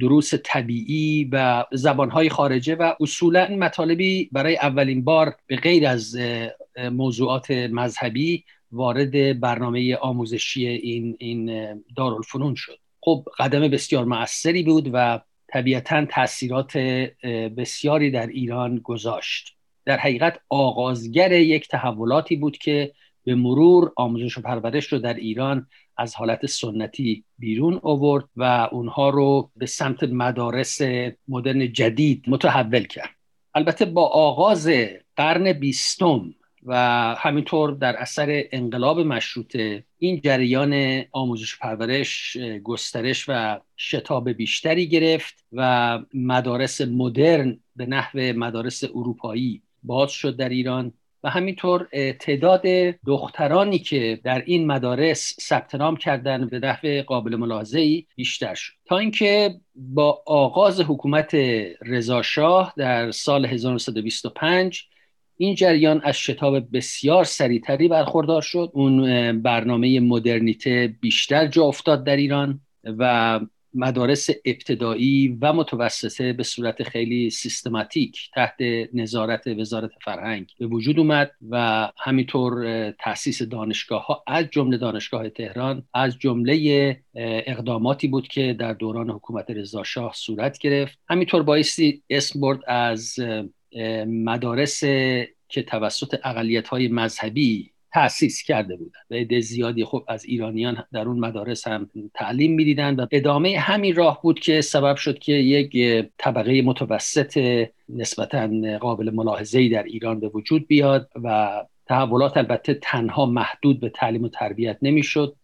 دروس 0.00 0.34
طبیعی 0.44 1.28
و 1.32 1.64
زبانهای 1.72 2.28
خارجه 2.28 2.74
و 2.74 2.94
اصولا 3.00 3.56
مطالبی 3.56 4.28
برای 4.32 4.56
اولین 4.56 5.04
بار 5.04 5.36
به 5.46 5.56
غیر 5.56 5.86
از 5.86 6.16
موضوعات 6.92 7.50
مذهبی 7.50 8.44
وارد 8.72 9.40
برنامه 9.40 9.96
آموزشی 9.96 10.66
این 10.66 11.16
این 11.18 11.74
دارالفنون 11.96 12.54
شد. 12.54 12.78
خب 13.00 13.24
قدم 13.38 13.68
بسیار 13.68 14.04
موثری 14.04 14.62
بود 14.62 14.90
و 14.92 15.20
طبیعتا 15.48 16.04
تاثیرات 16.04 16.76
بسیاری 17.56 18.10
در 18.10 18.26
ایران 18.26 18.78
گذاشت. 18.78 19.56
در 19.84 19.96
حقیقت 19.96 20.40
آغازگر 20.48 21.32
یک 21.32 21.68
تحولاتی 21.68 22.36
بود 22.36 22.58
که 22.58 22.92
به 23.24 23.34
مرور 23.34 23.92
آموزش 23.96 24.38
و 24.38 24.42
پرورش 24.42 24.92
رو 24.92 24.98
در 24.98 25.14
ایران 25.14 25.66
از 25.96 26.14
حالت 26.14 26.46
سنتی 26.46 27.24
بیرون 27.38 27.80
آورد 27.82 28.24
و 28.36 28.68
اونها 28.72 29.08
رو 29.10 29.50
به 29.56 29.66
سمت 29.66 30.02
مدارس 30.02 30.78
مدرن 31.28 31.72
جدید 31.72 32.24
متحول 32.26 32.82
کرد. 32.84 33.10
البته 33.54 33.84
با 33.84 34.06
آغاز 34.06 34.70
قرن 35.16 35.52
بیستم 35.52 36.34
و 36.68 36.74
همینطور 37.18 37.70
در 37.70 37.96
اثر 37.96 38.44
انقلاب 38.52 39.00
مشروطه 39.00 39.84
این 39.98 40.20
جریان 40.20 41.04
آموزش 41.12 41.58
پرورش 41.58 42.36
گسترش 42.64 43.24
و 43.28 43.60
شتاب 43.76 44.30
بیشتری 44.30 44.88
گرفت 44.88 45.44
و 45.52 45.98
مدارس 46.14 46.80
مدرن 46.80 47.60
به 47.76 47.86
نحو 47.86 48.18
مدارس 48.18 48.84
اروپایی 48.84 49.62
باز 49.82 50.10
شد 50.10 50.36
در 50.36 50.48
ایران 50.48 50.92
و 51.24 51.30
همینطور 51.30 51.88
تعداد 52.20 52.62
دخترانی 53.06 53.78
که 53.78 54.20
در 54.24 54.42
این 54.46 54.66
مدارس 54.66 55.36
ثبت 55.40 55.74
نام 55.74 55.96
کردن 55.96 56.46
به 56.46 56.58
نحو 56.58 57.02
قابل 57.02 57.36
ملاحظه‌ای 57.36 58.06
بیشتر 58.16 58.54
شد. 58.54 58.72
تا 58.86 58.98
اینکه 58.98 59.60
با 59.76 60.22
آغاز 60.26 60.80
حکومت 60.80 61.34
رضاشاه 61.82 62.74
در 62.76 63.10
سال 63.10 63.46
1925 63.46 64.88
این 65.40 65.54
جریان 65.54 66.00
از 66.04 66.16
شتاب 66.16 66.76
بسیار 66.76 67.24
سریعتری 67.24 67.88
برخوردار 67.88 68.42
شد. 68.42 68.70
اون 68.74 69.42
برنامه 69.42 70.00
مدرنیته 70.00 70.94
بیشتر 71.00 71.46
جا 71.46 71.64
افتاد 71.64 72.04
در 72.04 72.16
ایران 72.16 72.60
و 72.84 73.40
مدارس 73.74 74.30
ابتدایی 74.44 75.38
و 75.40 75.52
متوسطه 75.52 76.32
به 76.32 76.42
صورت 76.42 76.82
خیلی 76.82 77.30
سیستماتیک 77.30 78.30
تحت 78.34 78.56
نظارت 78.94 79.46
وزارت 79.46 79.90
فرهنگ 80.04 80.46
به 80.58 80.66
وجود 80.66 80.98
اومد 80.98 81.30
و 81.50 81.88
همینطور 81.98 82.90
تاسیس 82.90 83.42
دانشگاه 83.42 84.06
ها 84.06 84.24
از 84.26 84.44
جمله 84.50 84.76
دانشگاه 84.76 85.28
تهران 85.28 85.82
از 85.94 86.18
جمله 86.18 86.96
اقداماتی 87.14 88.08
بود 88.08 88.28
که 88.28 88.56
در 88.58 88.72
دوران 88.72 89.10
حکومت 89.10 89.50
رضاشاه 89.50 90.12
صورت 90.14 90.58
گرفت. 90.58 90.98
همینطور 91.08 91.42
بایستی 91.42 92.02
اسم 92.10 92.40
برد 92.40 92.60
از 92.66 93.14
مدارس 94.06 94.80
که 95.48 95.62
توسط 95.66 96.16
اقلیت 96.24 96.68
های 96.68 96.88
مذهبی 96.88 97.70
تأسیس 97.92 98.42
کرده 98.42 98.76
بودن. 98.76 99.00
و 99.10 99.14
عده 99.14 99.40
زیادی 99.40 99.84
خب 99.84 100.04
از 100.08 100.24
ایرانیان 100.24 100.84
در 100.92 101.08
اون 101.08 101.18
مدارس 101.18 101.68
هم 101.68 101.90
تعلیم 102.14 102.54
می‌دیدن 102.54 102.94
و 102.94 103.06
ادامه 103.10 103.58
همین 103.58 103.94
راه 103.94 104.22
بود 104.22 104.40
که 104.40 104.60
سبب 104.60 104.96
شد 104.96 105.18
که 105.18 105.32
یک 105.32 105.76
طبقه 106.18 106.62
متوسط 106.62 107.66
نسبتا 107.88 108.50
قابل 108.78 109.10
ملاحظه‌ای 109.10 109.68
در 109.68 109.82
ایران 109.82 110.20
به 110.20 110.28
وجود 110.28 110.66
بیاد 110.66 111.10
و 111.24 111.50
تحولات 111.86 112.36
البته 112.36 112.74
تنها 112.74 113.26
محدود 113.26 113.80
به 113.80 113.88
تعلیم 113.88 114.22
و 114.22 114.28
تربیت 114.28 114.78
نمی‌شد. 114.82 115.36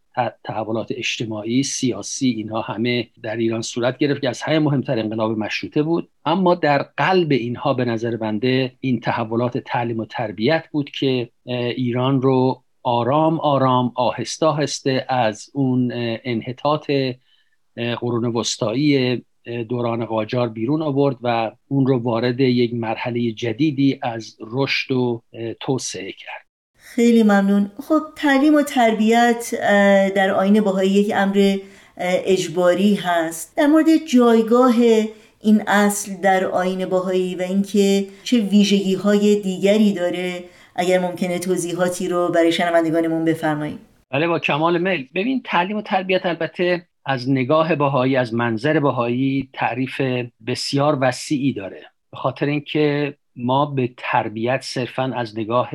تحولات 0.44 0.88
اجتماعی 0.90 1.62
سیاسی 1.62 2.28
اینها 2.28 2.60
همه 2.60 3.08
در 3.22 3.36
ایران 3.36 3.62
صورت 3.62 3.98
گرفت 3.98 4.20
که 4.20 4.28
از 4.28 4.42
همه 4.42 4.58
مهمتر 4.58 4.98
انقلاب 4.98 5.38
مشروطه 5.38 5.82
بود. 5.82 6.08
اما 6.24 6.54
در 6.54 6.82
قلب 6.82 7.32
اینها 7.32 7.74
به 7.74 7.84
نظر 7.84 8.16
بنده 8.16 8.72
این 8.80 9.00
تحولات 9.00 9.58
تعلیم 9.58 9.98
و 9.98 10.04
تربیت 10.04 10.64
بود 10.72 10.90
که 10.90 11.30
ایران 11.76 12.22
رو 12.22 12.62
آرام 12.82 13.40
آرام 13.40 13.92
آهسته 13.94 14.46
آهسته 14.46 15.06
از 15.08 15.50
اون 15.54 15.90
انحطاط 16.24 16.90
قرون 17.76 18.24
وسطایی 18.24 19.22
دوران 19.68 20.04
قاجار 20.04 20.48
بیرون 20.48 20.82
آورد 20.82 21.16
و 21.22 21.52
اون 21.68 21.86
رو 21.86 21.98
وارد 21.98 22.40
یک 22.40 22.74
مرحله 22.74 23.32
جدیدی 23.32 23.98
از 24.02 24.36
رشد 24.40 24.92
و 24.92 25.22
توسعه 25.60 26.12
کرد. 26.12 26.43
خیلی 26.94 27.22
ممنون. 27.22 27.70
خب 27.88 28.02
تعلیم 28.16 28.54
و 28.54 28.62
تربیت 28.62 29.54
در 30.14 30.30
آین 30.30 30.60
باهایی 30.60 30.90
یک 30.90 31.12
امر 31.14 31.56
اجباری 31.96 32.94
هست. 32.94 33.56
در 33.56 33.66
مورد 33.66 33.86
جایگاه 33.96 34.74
این 35.40 35.62
اصل 35.66 36.14
در 36.22 36.44
آین 36.44 36.86
باهایی 36.86 37.34
و 37.34 37.42
اینکه 37.42 38.06
چه 38.24 38.38
ویژگی 38.38 38.94
های 38.94 39.40
دیگری 39.40 39.92
داره 39.92 40.44
اگر 40.76 40.98
ممکنه 40.98 41.38
توضیحاتی 41.38 42.08
رو 42.08 42.28
برای 42.28 42.52
شنوندگانمون 42.52 43.24
بفرمایید. 43.24 43.78
بله 44.10 44.26
با 44.26 44.38
کمال 44.38 44.78
میل. 44.78 45.08
ببین 45.14 45.42
تعلیم 45.44 45.76
و 45.76 45.82
تربیت 45.82 46.26
البته 46.26 46.86
از 47.06 47.30
نگاه 47.30 47.74
باهایی 47.74 48.16
از 48.16 48.34
منظر 48.34 48.80
باهایی 48.80 49.48
تعریف 49.52 50.00
بسیار 50.46 50.98
وسیعی 51.00 51.52
داره. 51.52 51.82
به 52.10 52.16
خاطر 52.16 52.46
اینکه 52.46 53.14
ما 53.36 53.66
به 53.66 53.90
تربیت 53.96 54.60
صرفا 54.62 55.12
از 55.16 55.38
نگاه 55.38 55.70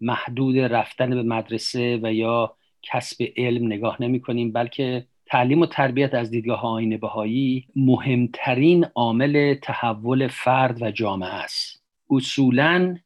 محدود 0.00 0.58
رفتن 0.58 1.10
به 1.10 1.22
مدرسه 1.22 2.00
و 2.02 2.12
یا 2.12 2.56
کسب 2.82 3.26
علم 3.36 3.66
نگاه 3.66 4.02
نمی 4.02 4.20
کنیم 4.20 4.52
بلکه 4.52 5.06
تعلیم 5.26 5.60
و 5.60 5.66
تربیت 5.66 6.14
از 6.14 6.30
دیدگاه 6.30 6.64
آین 6.64 6.96
بهایی 6.96 7.66
مهمترین 7.76 8.86
عامل 8.94 9.54
تحول 9.62 10.28
فرد 10.28 10.82
و 10.82 10.90
جامعه 10.90 11.34
است. 11.34 11.82
اصولا 12.10 12.96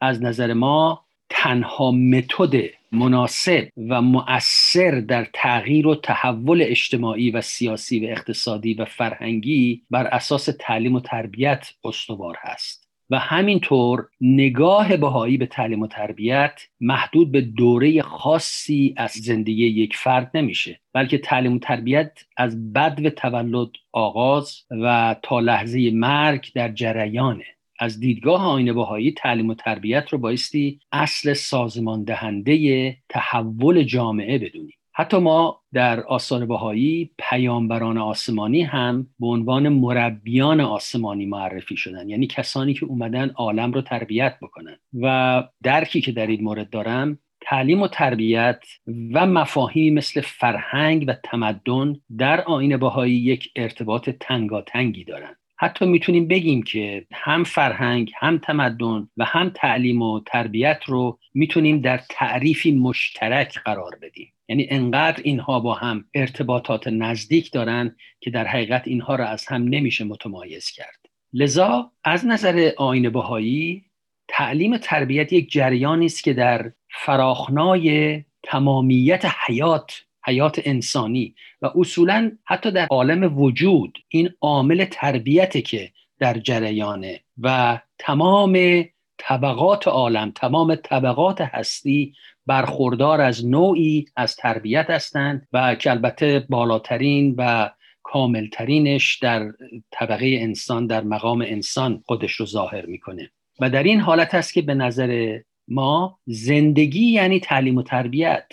از 0.00 0.22
نظر 0.22 0.52
ما 0.52 1.04
تنها 1.30 1.90
متد 1.90 2.54
مناسب 2.92 3.68
و 3.88 4.02
مؤثر 4.02 5.00
در 5.00 5.26
تغییر 5.34 5.86
و 5.86 5.94
تحول 5.94 6.62
اجتماعی 6.62 7.30
و 7.30 7.40
سیاسی 7.40 8.06
و 8.06 8.10
اقتصادی 8.10 8.74
و 8.74 8.84
فرهنگی 8.84 9.82
بر 9.90 10.06
اساس 10.06 10.48
تعلیم 10.60 10.94
و 10.94 11.00
تربیت 11.00 11.72
استوار 11.84 12.36
هست. 12.40 12.89
و 13.10 13.18
همینطور 13.18 14.08
نگاه 14.20 14.96
بهایی 14.96 15.36
به 15.36 15.46
تعلیم 15.46 15.82
و 15.82 15.86
تربیت 15.86 16.60
محدود 16.80 17.32
به 17.32 17.40
دوره 17.40 18.02
خاصی 18.02 18.94
از 18.96 19.10
زندگی 19.10 19.66
یک 19.66 19.96
فرد 19.96 20.30
نمیشه 20.34 20.80
بلکه 20.92 21.18
تعلیم 21.18 21.52
و 21.54 21.58
تربیت 21.58 22.12
از 22.36 22.72
بد 22.72 23.00
و 23.04 23.10
تولد 23.10 23.70
آغاز 23.92 24.56
و 24.70 25.16
تا 25.22 25.40
لحظه 25.40 25.90
مرگ 25.90 26.52
در 26.54 26.72
جریانه. 26.72 27.44
از 27.78 28.00
دیدگاه 28.00 28.46
آین 28.46 28.72
بهایی 28.72 29.12
تعلیم 29.12 29.50
و 29.50 29.54
تربیت 29.54 30.08
رو 30.08 30.18
بایستی 30.18 30.80
اصل 30.92 31.32
سازمان 31.32 32.04
دهنده 32.04 32.96
تحول 33.08 33.82
جامعه 33.82 34.38
بدونیم. 34.38 34.79
حتی 35.00 35.18
ما 35.18 35.60
در 35.72 36.00
آثار 36.00 36.46
بهایی 36.46 37.10
پیامبران 37.18 37.98
آسمانی 37.98 38.62
هم 38.62 39.06
به 39.20 39.26
عنوان 39.26 39.68
مربیان 39.68 40.60
آسمانی 40.60 41.26
معرفی 41.26 41.76
شدن. 41.76 42.08
یعنی 42.08 42.26
کسانی 42.26 42.74
که 42.74 42.86
اومدن 42.86 43.30
عالم 43.30 43.72
رو 43.72 43.82
تربیت 43.82 44.38
بکنن. 44.42 44.76
و 45.00 45.44
درکی 45.62 46.00
که 46.00 46.12
در 46.12 46.26
این 46.26 46.44
مورد 46.44 46.70
دارم 46.70 47.18
تعلیم 47.40 47.82
و 47.82 47.88
تربیت 47.88 48.64
و 49.12 49.26
مفاهیمی 49.26 49.90
مثل 49.90 50.20
فرهنگ 50.20 51.04
و 51.08 51.14
تمدن 51.24 51.96
در 52.18 52.40
آین 52.40 52.76
بهایی 52.76 53.14
یک 53.14 53.52
ارتباط 53.56 54.10
تنگاتنگی 54.10 55.04
دارند 55.04 55.36
حتی 55.58 55.86
می‌تونیم 55.86 56.28
بگیم 56.28 56.62
که 56.62 57.06
هم 57.12 57.44
فرهنگ 57.44 58.12
هم 58.18 58.38
تمدن 58.38 59.08
و 59.16 59.24
هم 59.24 59.50
تعلیم 59.54 60.02
و 60.02 60.20
تربیت 60.26 60.80
رو 60.86 61.18
می‌تونیم 61.34 61.80
در 61.80 62.00
تعریفی 62.10 62.72
مشترک 62.72 63.58
قرار 63.64 63.98
بدیم. 64.02 64.32
یعنی 64.50 64.66
انقدر 64.70 65.20
اینها 65.24 65.60
با 65.60 65.74
هم 65.74 66.04
ارتباطات 66.14 66.88
نزدیک 66.88 67.52
دارن 67.52 67.96
که 68.20 68.30
در 68.30 68.46
حقیقت 68.46 68.88
اینها 68.88 69.14
را 69.14 69.26
از 69.26 69.46
هم 69.46 69.62
نمیشه 69.62 70.04
متمایز 70.04 70.70
کرد. 70.70 71.06
لذا 71.32 71.92
از 72.04 72.26
نظر 72.26 72.70
آین 72.76 73.10
بهایی 73.10 73.84
تعلیم 74.28 74.78
تربیت 74.78 75.32
یک 75.32 75.50
جریانی 75.50 76.06
است 76.06 76.24
که 76.24 76.32
در 76.32 76.72
فراخنای 76.90 78.20
تمامیت 78.42 79.24
حیات 79.46 79.92
حیات 80.24 80.60
انسانی 80.64 81.34
و 81.62 81.70
اصولا 81.74 82.32
حتی 82.44 82.70
در 82.70 82.86
عالم 82.86 83.38
وجود 83.38 83.98
این 84.08 84.30
عامل 84.40 84.84
تربیت 84.84 85.64
که 85.64 85.92
در 86.18 86.38
جریانه 86.38 87.20
و 87.38 87.78
تمام 87.98 88.84
طبقات 89.18 89.88
عالم 89.88 90.30
تمام 90.30 90.74
طبقات 90.74 91.40
هستی 91.40 92.14
برخوردار 92.46 93.20
از 93.20 93.46
نوعی 93.46 94.04
از 94.16 94.36
تربیت 94.36 94.90
هستند 94.90 95.48
و 95.52 95.74
که 95.74 95.90
البته 95.90 96.46
بالاترین 96.48 97.34
و 97.38 97.70
کاملترینش 98.02 99.18
در 99.18 99.52
طبقه 99.90 100.38
انسان 100.40 100.86
در 100.86 101.04
مقام 101.04 101.40
انسان 101.40 102.02
خودش 102.06 102.32
رو 102.32 102.46
ظاهر 102.46 102.86
می‌کنه. 102.86 103.30
و 103.60 103.70
در 103.70 103.82
این 103.82 104.00
حالت 104.00 104.34
است 104.34 104.54
که 104.54 104.62
به 104.62 104.74
نظر 104.74 105.40
ما 105.68 106.18
زندگی 106.26 107.06
یعنی 107.06 107.40
تعلیم 107.40 107.76
و 107.76 107.82
تربیت 107.82 108.46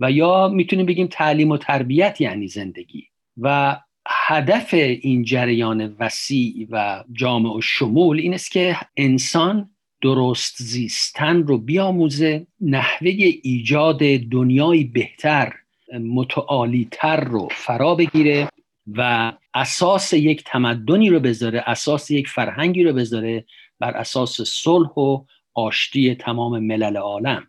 و 0.00 0.10
یا 0.10 0.48
می‌تونیم 0.48 0.86
بگیم 0.86 1.06
تعلیم 1.06 1.50
و 1.50 1.56
تربیت 1.56 2.20
یعنی 2.20 2.48
زندگی. 2.48 3.08
و 3.36 3.76
هدف 4.06 4.74
این 4.74 5.24
جریان 5.24 5.96
وسیع 5.98 6.66
و 6.70 7.04
جامع 7.12 7.56
و 7.56 7.60
شمول 7.60 8.18
این 8.18 8.34
است 8.34 8.50
که 8.50 8.76
انسان 8.96 9.73
درست 10.04 10.62
زیستن 10.62 11.42
رو 11.42 11.58
بیاموزه 11.58 12.46
نحوه 12.60 13.10
ایجاد 13.42 13.98
دنیای 14.30 14.84
بهتر 14.84 15.54
متعالیتر 16.00 17.20
رو 17.20 17.48
فرا 17.50 17.94
بگیره 17.94 18.48
و 18.92 19.32
اساس 19.54 20.12
یک 20.12 20.44
تمدنی 20.44 21.10
رو 21.10 21.20
بذاره 21.20 21.64
اساس 21.66 22.10
یک 22.10 22.28
فرهنگی 22.28 22.84
رو 22.84 22.92
بذاره 22.92 23.44
بر 23.80 23.90
اساس 23.90 24.40
صلح 24.40 24.88
و 24.88 25.24
آشتی 25.54 26.14
تمام 26.14 26.58
ملل 26.58 26.96
عالم. 26.96 27.46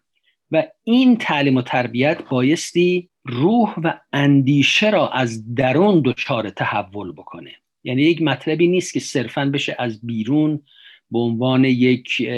و 0.52 0.64
این 0.84 1.18
تعلیم 1.18 1.58
و 1.58 1.62
تربیت 1.62 2.30
بایستی 2.30 3.10
روح 3.26 3.74
و 3.84 3.94
اندیشه 4.14 4.90
را 4.90 5.10
از 5.10 5.56
درون 5.56 6.02
دچار 6.06 6.50
تحول 6.50 7.12
بکنه. 7.12 7.52
یعنی 7.84 8.02
یک 8.02 8.22
مطلبی 8.22 8.68
نیست 8.68 8.94
که 8.94 9.00
صرفا 9.00 9.46
بشه 9.46 9.76
از 9.80 10.00
بیرون 10.06 10.62
به 11.12 11.20
عنوان 11.20 11.66
یک 11.66 12.30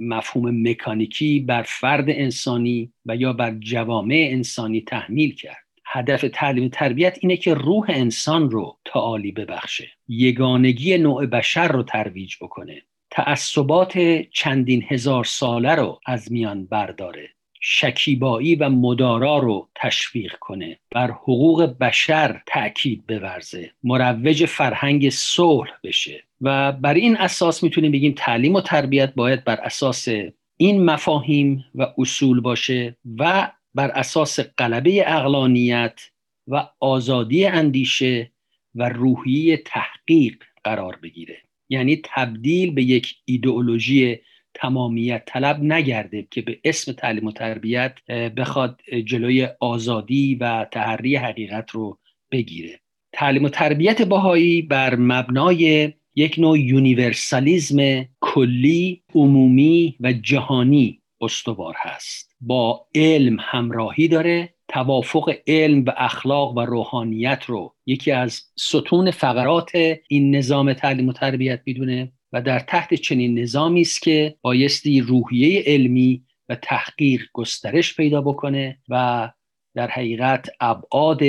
مفهوم 0.00 0.68
مکانیکی 0.68 1.40
بر 1.40 1.62
فرد 1.62 2.10
انسانی 2.10 2.92
و 3.06 3.16
یا 3.16 3.32
بر 3.32 3.54
جوامع 3.58 4.28
انسانی 4.30 4.80
تحمیل 4.80 5.34
کرد. 5.34 5.64
هدف 5.86 6.24
تعلیم 6.32 6.68
تربیت 6.68 7.18
اینه 7.20 7.36
که 7.36 7.54
روح 7.54 7.86
انسان 7.88 8.50
رو 8.50 8.78
تعالی 8.84 9.32
ببخشه. 9.32 9.88
یگانگی 10.08 10.98
نوع 10.98 11.26
بشر 11.26 11.68
رو 11.68 11.82
ترویج 11.82 12.34
بکنه. 12.40 12.82
تعصبات 13.10 13.98
چندین 14.32 14.84
هزار 14.88 15.24
ساله 15.24 15.74
رو 15.74 16.00
از 16.06 16.32
میان 16.32 16.66
برداره. 16.66 17.28
شکیبایی 17.60 18.54
و 18.54 18.68
مدارا 18.68 19.38
رو 19.38 19.68
تشویق 19.74 20.34
کنه. 20.40 20.78
بر 20.90 21.10
حقوق 21.10 21.62
بشر 21.62 22.42
تأکید 22.46 23.06
بورزه. 23.06 23.70
مروج 23.82 24.44
فرهنگ 24.44 25.10
صلح 25.10 25.70
بشه. 25.84 26.24
و 26.40 26.72
بر 26.72 26.94
این 26.94 27.16
اساس 27.16 27.62
می‌تونیم 27.62 27.92
بگیم 27.92 28.14
تعلیم 28.16 28.54
و 28.54 28.60
تربیت 28.60 29.14
باید 29.14 29.44
بر 29.44 29.60
اساس 29.60 30.08
این 30.56 30.84
مفاهیم 30.84 31.64
و 31.74 31.86
اصول 31.98 32.40
باشه 32.40 32.96
و 33.18 33.50
بر 33.74 33.90
اساس 33.90 34.40
غلبه 34.40 35.04
عقلانیت 35.06 36.00
و 36.48 36.68
آزادی 36.80 37.46
اندیشه 37.46 38.32
و 38.74 38.88
روحیه 38.88 39.56
تحقیق 39.56 40.42
قرار 40.64 40.98
بگیره. 41.02 41.36
یعنی 41.68 42.00
تبدیل 42.04 42.74
به 42.74 42.82
یک 42.82 43.16
ایدئولوژی 43.24 44.18
تمامیت 44.54 45.22
طلب 45.26 45.62
نگرده 45.62 46.26
که 46.30 46.42
به 46.42 46.60
اسم 46.64 46.92
تعلیم 46.92 47.26
و 47.26 47.32
تربیت 47.32 47.92
بخواد 48.36 48.80
جلوی 49.04 49.48
آزادی 49.60 50.34
و 50.34 50.66
تحری 50.72 51.16
حقیقت 51.16 51.70
رو 51.70 51.98
بگیره. 52.32 52.80
تعلیم 53.12 53.44
و 53.44 53.48
تربیت 53.48 54.02
بهایی 54.02 54.62
بر 54.62 54.96
مبنای 54.96 55.92
یک 56.14 56.38
نوع 56.38 56.60
universalism 56.60 58.04
کلی 58.20 59.02
عمومی 59.14 59.96
و 60.00 60.12
جهانی 60.12 61.02
استوار 61.20 61.74
هست. 61.78 62.34
با 62.40 62.86
علم 62.94 63.36
همراهی 63.40 64.08
داره 64.08 64.54
توافق 64.68 65.34
علم 65.46 65.84
و 65.84 65.92
اخلاق 65.96 66.56
و 66.56 66.60
روحانیت 66.60 67.44
رو 67.46 67.74
یکی 67.86 68.10
از 68.12 68.42
ستون 68.56 69.10
فقرات 69.10 69.70
این 70.08 70.36
نظام 70.36 70.72
تعلیم 70.72 71.08
و 71.08 71.12
تربیت 71.12 71.60
می‌دونه 71.66 72.12
و 72.32 72.42
در 72.42 72.58
تحت 72.58 72.94
چنین 72.94 73.38
نظامی 73.38 73.80
است 73.80 74.02
که 74.02 74.36
بایستی 74.42 75.00
روحیه 75.00 75.62
علمی 75.66 76.24
و 76.48 76.54
تحقیق 76.54 77.22
گسترش 77.32 77.96
پیدا 77.96 78.20
بکنه 78.20 78.78
و 78.88 79.28
در 79.74 79.86
حقیقت 79.86 80.48
ابعاد 80.60 81.22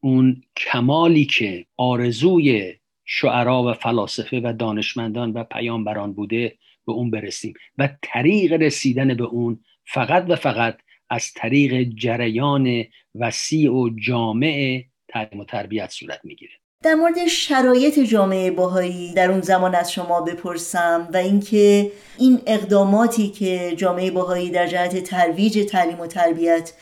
اون 0.00 0.42
کمالی 0.56 1.24
که 1.24 1.66
آرزوی 1.76 2.74
شعرا 3.04 3.62
و 3.62 3.72
فلاسفه 3.72 4.40
و 4.44 4.52
دانشمندان 4.58 5.32
و 5.32 5.44
پیامبران 5.44 6.12
بوده 6.12 6.58
به 6.86 6.92
اون 6.92 7.10
برسیم. 7.10 7.54
و 7.78 7.88
طریق 8.02 8.52
رسیدن 8.52 9.14
به 9.14 9.24
اون 9.24 9.60
فقط 9.86 10.24
و 10.28 10.36
فقط 10.36 10.78
از 11.10 11.32
طریق 11.36 11.88
جریان 11.96 12.84
وسیع 13.14 13.72
و 13.72 13.90
جامع 14.06 14.82
تعلیم 15.08 15.40
و 15.40 15.44
تربیت 15.44 15.90
صورت 15.90 16.20
می‌گیره. 16.24 16.52
در 16.82 16.94
مورد 16.94 17.26
شرایط 17.26 17.98
جامعه 17.98 18.50
باهایی 18.50 19.14
در 19.14 19.30
اون 19.30 19.40
زمان 19.40 19.74
از 19.74 19.92
شما 19.92 20.20
بپرسم 20.20 21.08
و 21.14 21.16
اینکه 21.16 21.92
این 22.18 22.40
اقداماتی 22.46 23.28
که 23.28 23.74
جامعه 23.76 24.10
باهایی 24.10 24.50
در 24.50 24.66
جهت 24.66 25.04
ترویج 25.04 25.66
تعلیم 25.70 26.00
و 26.00 26.06
تربیت 26.06 26.72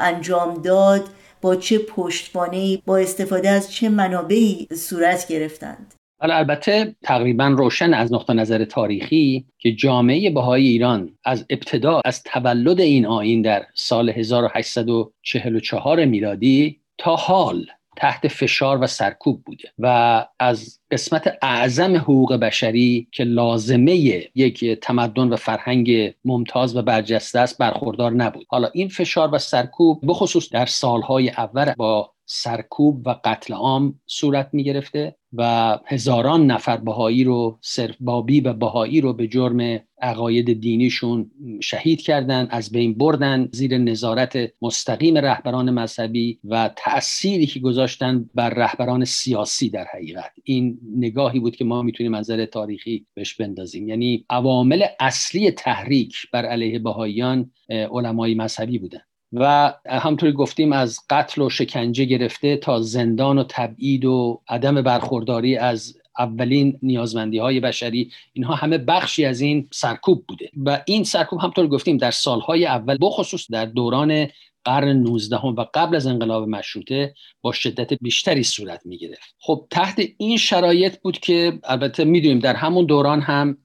انجام 0.00 0.62
داد 0.62 1.08
با 1.42 1.56
چه 1.56 1.78
پشتوانه 1.78 2.78
با 2.86 2.96
استفاده 2.96 3.48
از 3.48 3.72
چه 3.72 3.88
منابعی 3.88 4.68
صورت 4.74 5.28
گرفتند؟ 5.28 5.94
حالا 6.20 6.36
البته 6.36 6.96
تقریبا 7.02 7.46
روشن 7.46 7.94
از 7.94 8.12
نقطه 8.12 8.32
نظر 8.32 8.64
تاریخی 8.64 9.46
که 9.58 9.72
جامعه 9.72 10.30
بهایی 10.30 10.68
ایران 10.68 11.18
از 11.24 11.46
ابتدا 11.50 12.00
از 12.04 12.22
تولد 12.22 12.80
این 12.80 13.06
آین 13.06 13.42
در 13.42 13.66
سال 13.74 14.10
1844 14.10 16.04
میلادی 16.04 16.80
تا 16.98 17.16
حال 17.16 17.66
تحت 17.96 18.28
فشار 18.28 18.82
و 18.82 18.86
سرکوب 18.86 19.42
بوده 19.44 19.68
و 19.78 20.26
از 20.38 20.80
قسمت 20.90 21.38
اعظم 21.42 21.96
حقوق 21.96 22.34
بشری 22.34 23.08
که 23.12 23.24
لازمه 23.24 23.94
یک 24.34 24.64
تمدن 24.64 25.28
و 25.28 25.36
فرهنگ 25.36 26.14
ممتاز 26.24 26.76
و 26.76 26.82
برجسته 26.82 27.38
است 27.38 27.58
برخوردار 27.58 28.12
نبود. 28.12 28.46
حالا 28.48 28.70
این 28.74 28.88
فشار 28.88 29.34
و 29.34 29.38
سرکوب 29.38 30.00
بخصوص 30.06 30.52
در 30.52 30.66
سالهای 30.66 31.30
اول 31.30 31.72
با 31.76 32.12
سرکوب 32.26 33.06
و 33.06 33.14
قتل 33.24 33.54
عام 33.54 34.00
صورت 34.06 34.48
می 34.52 34.64
گرفته 34.64 35.16
و 35.32 35.78
هزاران 35.86 36.46
نفر 36.46 36.76
بهایی 36.76 37.24
رو 37.24 37.58
صرف 37.60 37.96
بابی 38.00 38.40
و 38.40 38.52
بهایی 38.52 39.00
رو 39.00 39.12
به 39.12 39.28
جرم 39.28 39.80
عقاید 40.02 40.60
دینیشون 40.60 41.30
شهید 41.60 42.02
کردند 42.02 42.48
از 42.50 42.72
بین 42.72 42.94
بردن 42.94 43.48
زیر 43.52 43.78
نظارت 43.78 44.38
مستقیم 44.62 45.18
رهبران 45.18 45.70
مذهبی 45.70 46.38
و 46.44 46.70
تأثیری 46.76 47.46
که 47.46 47.60
گذاشتن 47.60 48.30
بر 48.34 48.50
رهبران 48.50 49.04
سیاسی 49.04 49.70
در 49.70 49.86
حقیقت. 49.94 50.30
این 50.44 50.78
نگاهی 50.96 51.40
بود 51.40 51.56
که 51.56 51.64
ما 51.64 51.82
می‌تونیم 51.82 52.16
نظر 52.16 52.44
تاریخی 52.44 53.06
بهش 53.14 53.34
بندازیم. 53.34 53.88
یعنی 53.88 54.24
عوامل 54.30 54.84
اصلی 55.00 55.50
تحریک 55.50 56.16
بر 56.32 56.46
علیه 56.46 56.78
بهاییان 56.78 57.50
علمای 57.68 58.34
مذهبی 58.34 58.78
بودن. 58.78 59.00
و 59.32 59.74
همطوری 59.86 60.32
گفتیم 60.32 60.72
از 60.72 61.00
قتل 61.10 61.42
و 61.42 61.50
شکنجه 61.50 62.04
گرفته 62.04 62.56
تا 62.56 62.80
زندان 62.80 63.38
و 63.38 63.44
تبعید 63.48 64.04
و 64.04 64.40
عدم 64.48 64.82
برخورداری 64.82 65.56
از 65.56 65.96
اولین 66.18 66.78
نیازمندی 66.82 67.38
های 67.38 67.60
بشری 67.60 68.10
اینها 68.32 68.54
همه 68.54 68.78
بخشی 68.78 69.24
از 69.24 69.40
این 69.40 69.68
سرکوب 69.72 70.24
بوده. 70.28 70.50
و 70.66 70.82
این 70.86 71.04
سرکوب 71.04 71.40
همطور 71.40 71.66
گفتیم 71.66 71.96
در 71.96 72.10
سالهای 72.10 72.66
اول 72.66 72.98
بخصوص 73.00 73.50
در 73.50 73.66
دوران 73.66 74.26
قرن 74.64 74.88
19 74.88 75.36
و 75.36 75.66
قبل 75.74 75.96
از 75.96 76.06
انقلاب 76.06 76.48
مشروطه 76.48 77.14
با 77.40 77.52
شدت 77.52 77.94
بیشتری 77.94 78.42
صورت 78.42 78.80
می 78.84 78.98
گرفت 78.98 79.34
خب 79.38 79.66
تحت 79.70 80.02
این 80.18 80.36
شرایط 80.36 80.96
بود 81.00 81.18
که 81.18 81.58
البته 81.64 82.04
می‌دونیم 82.04 82.38
در 82.38 82.54
همون 82.54 82.86
دوران 82.86 83.20
هم 83.20 83.58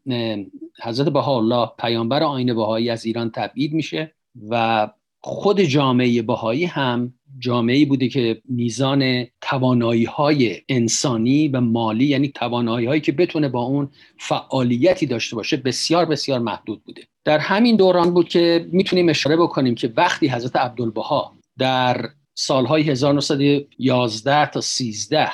حضرت 0.84 1.10
بهاءالله 1.10 1.70
پیامبر 1.80 2.24
آین 2.24 2.54
بهایی 2.54 2.90
از 2.90 3.06
ایران 3.06 3.32
تبعید 3.32 3.74
میشه 3.74 4.14
و 4.50 4.88
خود 5.28 5.62
جامعه 5.62 6.22
بهایی 6.22 6.66
هم 6.66 7.14
جامعه 7.40 7.86
بوده 7.86 8.10
که 8.10 8.42
میزان 8.50 9.26
توانایی 9.42 10.04
های 10.04 10.62
انسانی 10.70 11.48
و 11.48 11.62
مالی 11.62 12.06
یعنی 12.06 12.28
توانایی 12.30 12.88
هایی 12.88 13.02
که 13.02 13.12
بتونه 13.12 13.50
با 13.50 13.62
اون 13.62 13.90
فعالیتی 14.20 15.06
داشته 15.06 15.36
باشه 15.36 15.58
بسیار 15.58 16.06
بسیار 16.06 16.40
محدود 16.40 16.84
بوده. 16.84 17.02
در 17.26 17.38
همین 17.40 17.76
دوران 17.76 18.14
بود 18.14 18.30
که 18.30 18.68
می‌تونیم 18.72 19.10
اشاره 19.10 19.38
بکنیم 19.38 19.76
که 19.76 19.94
وقتی 19.98 20.28
حضرت 20.28 20.56
عبدالبها 20.56 21.34
در 21.58 22.10
سالهای 22.34 22.84
1911 22.84 24.46
تا 24.46 24.62
13 24.62 25.30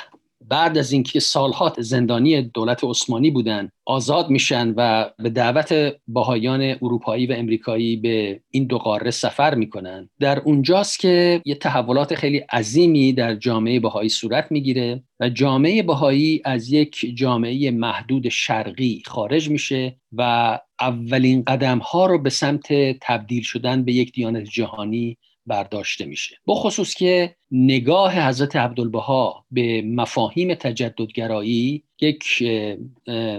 بعد 0.48 0.78
از 0.78 0.92
اینکه 0.92 1.20
سالها 1.20 1.72
زندانی 1.78 2.42
دولت 2.42 2.84
عثمانی 2.84 3.30
بودند 3.30 3.72
آزاد 3.86 4.30
میشن 4.30 4.74
و 4.76 5.10
به 5.18 5.30
دعوت 5.30 5.94
باهایان 6.06 6.60
اروپایی 6.60 7.26
و 7.26 7.32
امریکایی 7.32 7.96
به 7.96 8.40
این 8.50 8.66
دو 8.66 8.78
قاره 8.78 9.10
سفر 9.10 9.54
می‌کنن. 9.54 10.10
در 10.20 10.38
اونجاست 10.38 10.98
که 10.98 11.42
یه 11.44 11.54
تحولات 11.54 12.14
خیلی 12.14 12.38
عظیمی 12.38 13.12
در 13.12 13.34
جامعه 13.34 13.80
باهایی 13.80 14.08
صورت 14.08 14.52
می‌گیره 14.52 15.02
و 15.20 15.28
جامعه 15.28 15.82
باهایی 15.82 16.42
از 16.44 16.72
یک 16.72 17.12
جامعه 17.14 17.70
محدود 17.70 18.28
شرقی 18.28 19.02
خارج 19.06 19.50
میشه 19.50 19.96
و 20.12 20.58
اولین 20.80 21.42
قدم 21.44 21.78
ها 21.78 22.06
رو 22.06 22.18
به 22.18 22.30
سمت 22.30 22.72
تبدیل 23.02 23.42
شدن 23.42 23.84
به 23.84 23.92
یک 23.92 24.12
دیانت 24.12 24.44
جهانی 24.44 25.18
برداشته 25.46 26.04
میشه. 26.04 26.36
بخصوص 26.46 26.94
که 26.94 27.36
نگاه 27.50 28.28
حضرت 28.28 28.56
عبدالبها 28.56 29.44
به 29.50 29.82
مفاهیم 29.82 30.54
تجددگرایی 30.54 31.82
یک 32.00 32.24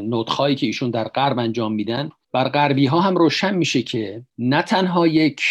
نوتخایی 0.03 0.56
که 0.56 0.66
ایشون 0.66 0.89
در 0.89 1.08
غرب 1.08 1.39
انجام 1.39 1.74
میدن 1.74 2.10
بر 2.36 2.49
غربی 2.49 2.86
ها 2.86 2.99
هم 2.99 3.16
روشن 3.16 3.56
میشه 3.56 3.82
که 3.82 4.24
نه 4.38 4.62
تنها 4.62 5.08
یک 5.08 5.41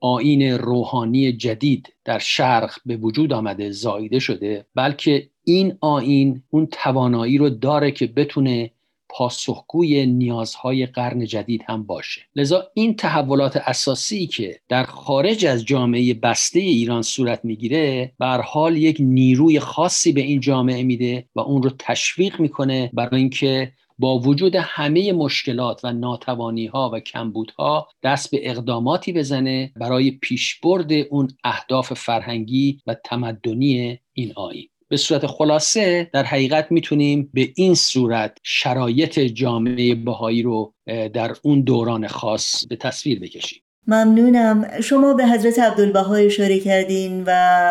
آین 0.00 0.42
روحانی 0.42 1.32
جدید 1.32 1.92
در 2.04 2.18
شرق 2.18 2.74
به 2.86 2.96
وجود 2.96 3.32
آمده 3.32 3.70
زایده 3.70 4.18
شده 4.18 4.66
بلکه 4.74 5.30
این 5.44 5.78
آین 5.80 6.42
اون 6.50 6.66
توانایی 6.66 7.38
رو 7.38 7.50
داره 7.50 7.90
که 7.90 8.06
بتونه 8.06 8.70
پاسخگوی 9.10 10.06
نیازهای 10.06 10.86
قرن 10.86 11.24
جدید 11.24 11.64
هم 11.68 11.82
باشه. 11.82 12.22
لذا 12.36 12.66
این 12.74 12.96
تحولات 12.96 13.56
اساسی 13.56 14.26
که 14.26 14.60
در 14.68 14.84
خارج 14.84 15.46
از 15.46 15.64
جامعه 15.64 16.14
بسته 16.14 16.60
ایران 16.60 17.02
صورت 17.02 17.44
می‌گیره 17.44 18.12
بر 18.18 18.40
حال 18.40 18.76
یک 18.76 18.96
نیروی 19.00 19.60
خاصی 19.60 20.12
به 20.12 20.20
این 20.20 20.40
جامعه 20.40 20.82
میده 20.82 21.24
و 21.34 21.40
اون 21.40 21.62
رو 21.62 21.70
تشویق 21.78 22.40
می‌کنه 22.40 22.90
برای 22.92 23.20
اینکه 23.20 23.72
با 24.00 24.18
وجود 24.18 24.56
همه 24.56 25.12
مشکلات 25.12 25.80
و 25.84 25.92
ناتوانی 25.92 26.66
ها 26.66 26.90
و 26.92 27.00
کمبودها 27.00 27.88
دست 28.02 28.30
به 28.30 28.50
اقداماتی 28.50 29.12
بزنه 29.12 29.72
برای 29.76 30.10
پیشبرد 30.10 30.92
اون 30.92 31.28
اهداف 31.44 31.92
فرهنگی 31.92 32.80
و 32.86 32.96
تمدنی 33.04 33.98
این 34.12 34.32
آین 34.36 34.68
به 34.90 34.96
صورت 34.96 35.26
خلاصه 35.26 36.10
در 36.12 36.24
حقیقت 36.24 36.66
می‌تونیم 36.70 37.30
به 37.34 37.48
این 37.56 37.74
صورت 37.74 38.38
شرایط 38.42 39.18
جامعه 39.18 39.94
بهایی 39.94 40.42
رو 40.42 40.74
در 40.86 41.32
اون 41.42 41.60
دوران 41.60 42.06
خاص 42.06 42.66
به 42.66 42.76
تصویر 42.76 43.20
بکشیم. 43.20 43.62
ممنونم. 43.86 44.80
شما 44.80 45.14
به 45.14 45.26
حضرت 45.26 45.58
عبدالبها 45.58 46.14
اشاره 46.14 46.58
کردین 46.58 47.24
و 47.26 47.30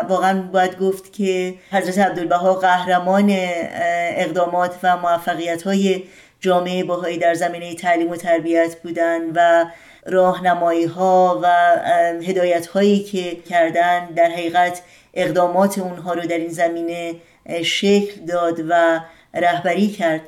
واقعا 0.10 0.42
باید 0.42 0.78
گفت 0.78 1.14
که 1.14 1.54
حضرت 1.72 1.98
عبدالبها 1.98 2.54
قهرمان 2.54 3.28
اقدامات 4.18 4.76
و 4.84 4.98
موفقیت 4.98 5.62
های 5.62 6.04
جامعه 6.40 6.84
بهایی 6.84 7.18
در 7.18 7.34
زمینه 7.34 7.76
تعلیم 7.76 8.10
و 8.10 8.16
تربیت 8.16 8.76
بودن 8.84 9.22
و 9.36 9.66
راهنمایی 10.06 10.86
ها 10.86 11.40
و 11.44 11.48
هدایت 12.24 12.68
هایی 12.68 13.04
که 13.04 13.36
کردن 13.50 14.06
در 14.06 14.30
حقیقت 14.30 14.82
اقدامات 15.14 15.80
اونها 15.80 16.14
رو 16.14 16.22
در 16.22 16.38
این 16.38 16.50
زمینه 16.50 17.16
شکل 17.64 18.26
داد 18.26 18.60
و 18.70 19.00
رهبری 19.34 19.88
کرد. 19.88 20.22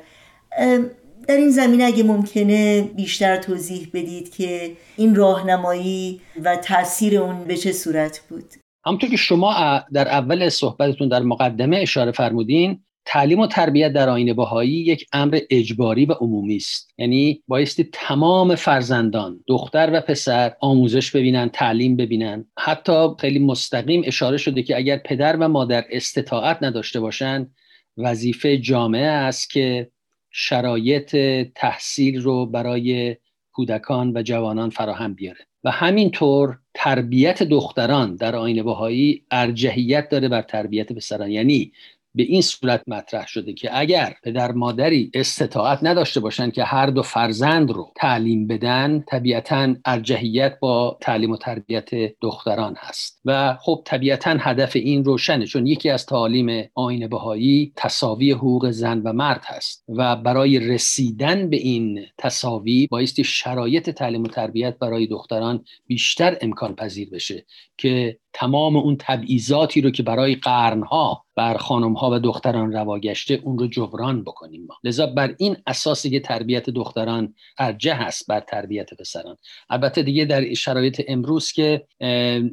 در 1.28 1.36
این 1.36 1.50
زمینه 1.50 1.84
اگه 1.84 2.02
ممکنه 2.02 2.82
بیشتر 2.82 3.36
توضیح 3.36 3.90
بدید 3.94 4.34
که 4.34 4.72
این 4.96 5.14
راهنمایی 5.14 6.20
و 6.44 6.56
تاثیر 6.56 7.18
اون 7.18 7.44
به 7.44 7.56
چه 7.56 7.72
صورت 7.72 8.20
بود؟ 8.28 8.44
همونطور 8.86 9.10
که 9.10 9.16
شما 9.16 9.54
در 9.92 10.08
اول 10.08 10.48
صحبتتون 10.48 11.08
در 11.08 11.22
مقدمه 11.22 11.76
اشاره 11.76 12.12
فرمودین 12.12 12.80
تعلیم 13.04 13.38
و 13.38 13.46
تربیت 13.46 13.92
در 13.92 14.08
آین 14.08 14.32
بهایی 14.32 14.72
یک 14.72 15.06
امر 15.12 15.38
اجباری 15.50 16.06
و 16.06 16.12
عمومی 16.12 16.56
است. 16.56 16.94
یعنی 16.98 17.42
بایستی 17.48 17.88
تمام 17.92 18.54
فرزندان 18.54 19.44
دختر 19.46 19.90
و 19.92 20.00
پسر 20.00 20.52
آموزش 20.60 21.10
ببینن 21.10 21.48
تعلیم 21.48 21.96
ببینن. 21.96 22.46
حتی 22.58 23.08
خیلی 23.20 23.38
مستقیم 23.38 24.02
اشاره 24.04 24.36
شده 24.36 24.62
که 24.62 24.76
اگر 24.76 24.96
پدر 24.96 25.36
و 25.36 25.48
مادر 25.48 25.84
استطاعت 25.90 26.58
نداشته 26.62 27.00
باشند 27.00 27.54
وظیفه 27.96 28.58
جامعه 28.58 29.06
است 29.06 29.50
که 29.50 29.90
شرایط 30.30 31.16
تحصیل 31.54 32.20
رو 32.20 32.46
برای 32.46 33.16
کودکان 33.52 34.16
و 34.16 34.22
جوانان 34.22 34.70
فراهم 34.70 35.14
بیاره. 35.14 35.46
و 35.64 35.70
همینطور 35.70 36.58
تربیت 36.74 37.42
دختران 37.42 38.16
در 38.16 38.36
آین 38.36 38.62
بهایی 38.62 39.24
ارجحیت 39.30 40.08
داره 40.08 40.28
بر 40.28 40.42
تربیت 40.42 40.92
پسران. 40.92 41.30
یعنی 41.30 41.72
به 42.14 42.22
این 42.22 42.42
صورت 42.42 42.82
مطرح 42.86 43.26
شده 43.26 43.52
که 43.52 43.78
اگر 43.78 44.14
پدر 44.22 44.52
مادری 44.52 45.10
استطاعت 45.14 45.78
نداشته 45.82 46.20
باشند 46.20 46.52
که 46.52 46.64
هر 46.64 46.86
دو 46.86 47.02
فرزند 47.02 47.70
رو 47.70 47.92
تعلیم 47.96 48.46
بدن 48.46 49.04
طبیعتا 49.08 49.74
ارجحیت 49.84 50.58
با 50.60 50.98
تعلیم 51.00 51.30
و 51.30 51.36
تربیت 51.36 51.90
دختران 52.20 52.74
هست. 52.78 53.20
و 53.24 53.56
خب 53.60 53.82
طبیعتا 53.84 54.36
هدف 54.40 54.76
این 54.76 55.04
روشنه 55.04 55.46
چون 55.46 55.66
یکی 55.66 55.90
از 55.90 56.06
تعالیم 56.06 56.70
آین 56.74 57.08
بهایی 57.08 57.72
تصاوی 57.76 58.32
حقوق 58.32 58.70
زن 58.70 58.98
و 58.98 59.12
مرد 59.12 59.44
هست 59.44 59.84
و 59.88 60.16
برای 60.16 60.58
رسیدن 60.58 61.50
به 61.50 61.56
این 61.56 62.00
تصاوی 62.18 62.86
بایستی 62.86 63.24
شرایط 63.24 63.90
تعلیم 63.90 64.22
و 64.22 64.26
تربیت 64.26 64.78
برای 64.78 65.06
دختران 65.06 65.64
بیشتر 65.86 66.36
امکان 66.40 66.74
پذیر 66.74 67.10
بشه 67.10 67.46
که 67.76 68.18
تمام 68.32 68.76
اون 68.76 68.96
تبعیضاتی 69.00 69.80
رو 69.80 69.90
که 69.90 70.02
برای 70.02 70.34
قرنها 70.34 71.24
بر 71.36 71.56
خانم 71.56 71.92
ها 71.92 72.10
و 72.12 72.18
دختران 72.18 72.72
روا 72.72 72.98
گشته 72.98 73.40
اون 73.44 73.58
رو 73.58 73.66
جبران 73.66 74.24
بکنیم 74.24 74.66
ما. 74.68 74.74
لذا 74.84 75.06
بر 75.06 75.34
این 75.38 75.56
اساس 75.66 76.06
که 76.06 76.20
تربیت 76.20 76.70
دختران 76.70 77.34
ارجه 77.58 77.94
هست 77.94 78.26
بر 78.26 78.40
تربیت 78.40 78.94
پسران. 78.94 79.36
البته 79.70 80.02
دیگه 80.02 80.24
در 80.24 80.54
شرایط 80.54 81.02
امروز 81.08 81.52
که 81.52 81.86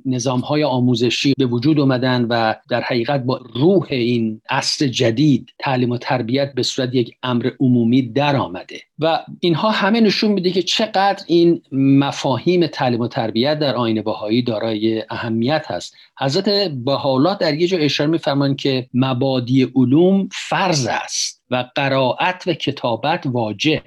نظام 0.06 0.40
های 0.40 0.64
آموزشی 0.64 1.34
به 1.38 1.46
وجود 1.46 1.80
اومدن 1.80 2.26
و 2.30 2.56
در 2.70 2.82
حقیقت 2.82 3.24
با 3.24 3.42
روح 3.56 3.88
این 3.90 4.42
عصر 4.50 4.88
جدید 4.88 5.54
تعلیم 5.60 5.90
و 5.90 5.98
تربیت 5.98 6.54
به 6.54 6.64
صورت 6.64 6.96
یک 6.96 7.16
امر 7.24 7.52
عمومی 7.60 8.02
در 8.02 8.36
آمده. 8.36 8.82
و 9.00 9.20
اینها 9.40 9.70
همه 9.70 10.02
نشون 10.02 10.32
میده 10.32 10.52
که 10.52 10.62
چقدر 10.62 11.24
این 11.28 11.62
مفاهیم 11.72 12.68
تعلیم 12.68 13.00
و 13.00 13.08
تربیت 13.08 13.60
در 13.60 13.76
آین 13.76 14.02
بهایی 14.02 14.42
دارای 14.42 15.04
اهمیت 15.10 15.66
هست. 15.68 15.96
حضرت 16.20 16.72
بهاءالله 16.72 17.38
در 17.38 17.54
یه 17.54 17.68
جا 17.68 17.78
اشاره 17.78 18.10
میفرمان 18.10 18.56
که 18.56 18.69
مبادی 18.94 19.64
علوم 19.76 20.30
فرض 20.32 20.88
است 20.88 21.44
و 21.50 21.66
قرائت 21.76 22.44
و 22.48 22.54
کتابت 22.54 23.26
واجب 23.26 23.82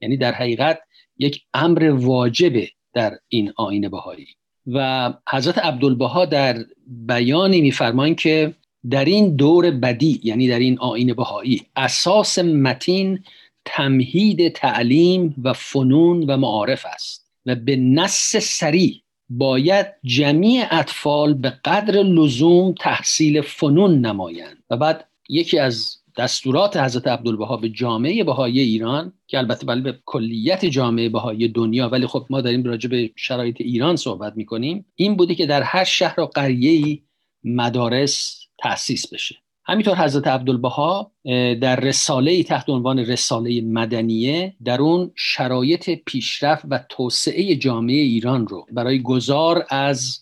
یعنی 0.00 0.16
در 0.16 0.32
حقیقت 0.32 0.80
یک 1.18 1.42
امر 1.54 1.90
واجبه 1.90 2.68
در 2.94 3.18
این 3.28 3.52
آین 3.56 3.88
بهایی. 3.88 4.26
و 4.66 5.12
حضرت 5.28 5.58
عبدالبها 5.58 6.24
در 6.24 6.64
بیانی 6.86 7.60
میفرمان 7.60 8.14
که 8.14 8.54
در 8.90 9.04
این 9.04 9.36
دور 9.36 9.70
بدی 9.70 10.20
یعنی 10.24 10.48
در 10.48 10.58
این 10.58 10.78
آین 10.78 11.14
بهایی 11.14 11.62
اساس 11.76 12.38
متین 12.38 13.24
تمهید 13.64 14.48
تعلیم 14.48 15.34
و 15.44 15.52
فنون 15.52 16.30
و 16.30 16.36
معارف 16.36 16.86
است 16.86 17.30
و 17.46 17.54
به 17.54 17.76
نص 17.76 18.36
سریع 18.36 19.02
باید 19.30 19.86
جمیع 20.04 20.66
اطفال 20.70 21.34
به 21.34 21.50
قدر 21.64 21.94
لزوم 21.94 22.74
تحصیل 22.80 23.40
فنون 23.40 24.00
نمایند. 24.00 24.62
و 24.70 24.76
بعد 24.76 25.08
یکی 25.28 25.58
از 25.58 25.98
دستورات 26.18 26.76
حضرت 26.76 27.06
عبدالبها 27.06 27.56
به 27.56 27.68
جامعه 27.68 28.24
بهایی 28.24 28.60
ایران 28.60 29.12
که 29.26 29.38
البته 29.38 29.66
ولی 29.66 29.80
به 29.80 29.98
کلیت 30.04 30.64
جامعه 30.64 31.08
بهایی 31.08 31.48
دنیا 31.48 31.88
ولی 31.88 32.06
خب 32.06 32.26
ما 32.30 32.40
داریم 32.40 32.64
راجع 32.64 32.90
به 32.90 33.10
شرایط 33.16 33.60
ایران 33.60 33.96
صحبت 33.96 34.36
می‌کنیم 34.36 34.84
این 34.94 35.16
بوده 35.16 35.34
که 35.34 35.46
در 35.46 35.62
هر 35.62 35.84
شهر 35.84 36.20
و 36.20 36.26
قریه 36.26 37.02
مدارس 37.44 38.46
تأسیس 38.58 39.12
بشه. 39.12 39.36
همینطور 39.68 39.96
حضرت 39.96 40.26
عبدالبها 40.26 41.12
در 41.60 41.80
رساله 41.80 42.42
تحت 42.42 42.68
عنوان 42.68 42.98
رساله 42.98 43.60
مدنیه 43.60 44.54
در 44.64 44.80
اون 44.80 45.10
شرایط 45.14 45.90
پیشرفت 46.06 46.64
و 46.70 46.84
توسعه 46.88 47.56
جامعه 47.56 47.96
ایران 47.96 48.46
رو 48.46 48.66
برای 48.72 49.02
گذار 49.02 49.66
از 49.70 50.20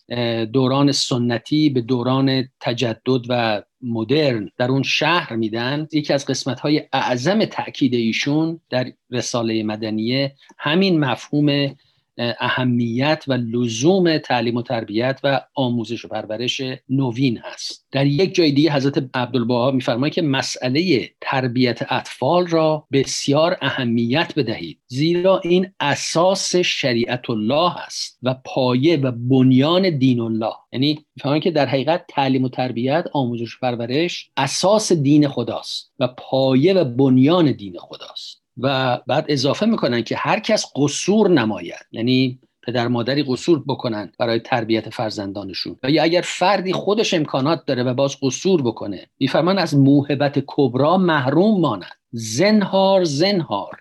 دوران 0.53 0.93
سنتی 0.93 1.71
به 1.71 1.81
دوران 1.81 2.49
تجدد 2.61 3.21
و 3.29 3.63
مدرن 3.83 4.51
در 4.59 4.71
اون 4.71 4.83
شهر 4.83 5.37
میدن. 5.37 5.89
یکی 5.93 6.13
از 6.13 6.27
قسمت 6.27 6.61
های 6.61 6.83
اعظم 6.93 7.45
تاکید 7.45 7.95
ایشون 7.95 8.61
در 8.71 8.93
رساله 9.11 9.63
مدنیه 9.63 10.35
همین 10.59 11.01
مفهوم 11.01 11.77
اهمیت 12.19 13.25
و 13.29 13.33
لزوم 13.33 14.19
تعلیم 14.19 14.57
و 14.57 14.63
تربیت 14.63 15.21
و 15.25 15.41
آموزش 15.55 16.05
و 16.05 16.09
پرورش 16.09 16.63
نوین 16.89 17.39
هست. 17.39 17.87
در 17.93 18.07
یک 18.07 18.35
جای 18.35 18.53
دیگه 18.53 18.73
حضرت 18.73 19.11
عبدالبها 19.15 19.71
میفرماید 19.71 20.13
که 20.13 20.23
مسئله 20.23 21.11
تربیت 21.21 21.93
اطفال 21.93 22.47
را 22.47 22.87
بسیار 22.93 23.57
اهمیت 23.63 24.33
بدهید 24.37 24.79
زیرا 24.87 25.41
این 25.45 25.73
اساس 25.81 26.57
شریعت 26.57 27.31
الله 27.31 27.79
است 27.79 28.19
و 28.23 28.35
پایه 28.45 28.97
و 28.97 29.13
بنیان 29.13 29.99
دین 29.99 30.21
الله 30.21 30.53
یعنی 30.73 31.07
میفرماید 31.17 31.43
که 31.43 31.51
در 31.51 31.67
حقیقت 31.67 32.05
تعلیم 32.09 32.45
و 32.45 32.49
تربیت 32.49 33.05
آموزش 33.13 33.55
و 33.55 33.59
پرورش 33.63 34.31
اساس 34.37 34.93
دین 34.93 35.29
خداست 35.29 35.93
و 35.99 36.09
پایه 36.09 36.75
و 36.75 36.85
بنیان 36.85 37.53
دین 37.53 37.79
خداست. 37.79 38.46
و 38.59 38.99
بعد 39.07 39.25
اضافه 39.29 39.67
می‌کنن 39.67 40.03
که 40.03 40.17
هر 40.17 40.41
کس 40.41 40.67
قصور 40.77 41.31
نماید. 41.31 41.87
یعنی 41.93 42.41
پدر 42.63 42.89
مادری 42.89 43.23
قصور 43.23 43.65
بکنن 43.69 44.13
برای 44.19 44.41
تربیت 44.41 44.91
فرزندانشون. 44.91 45.77
یا 45.89 46.03
اگر 46.03 46.23
فردی 46.25 46.73
خودش 46.73 47.15
امکانات 47.15 47.67
داره 47.67 47.83
و 47.83 47.95
باز 47.95 48.17
قصور 48.23 48.63
بکنه 48.63 49.07
میفرمان 49.21 49.59
از 49.59 49.77
موهبت 49.77 50.45
کبرا 50.47 50.97
محروم 50.99 51.61
ماند. 51.61 51.97
زنهار 52.11 53.05
زنهار. 53.05 53.81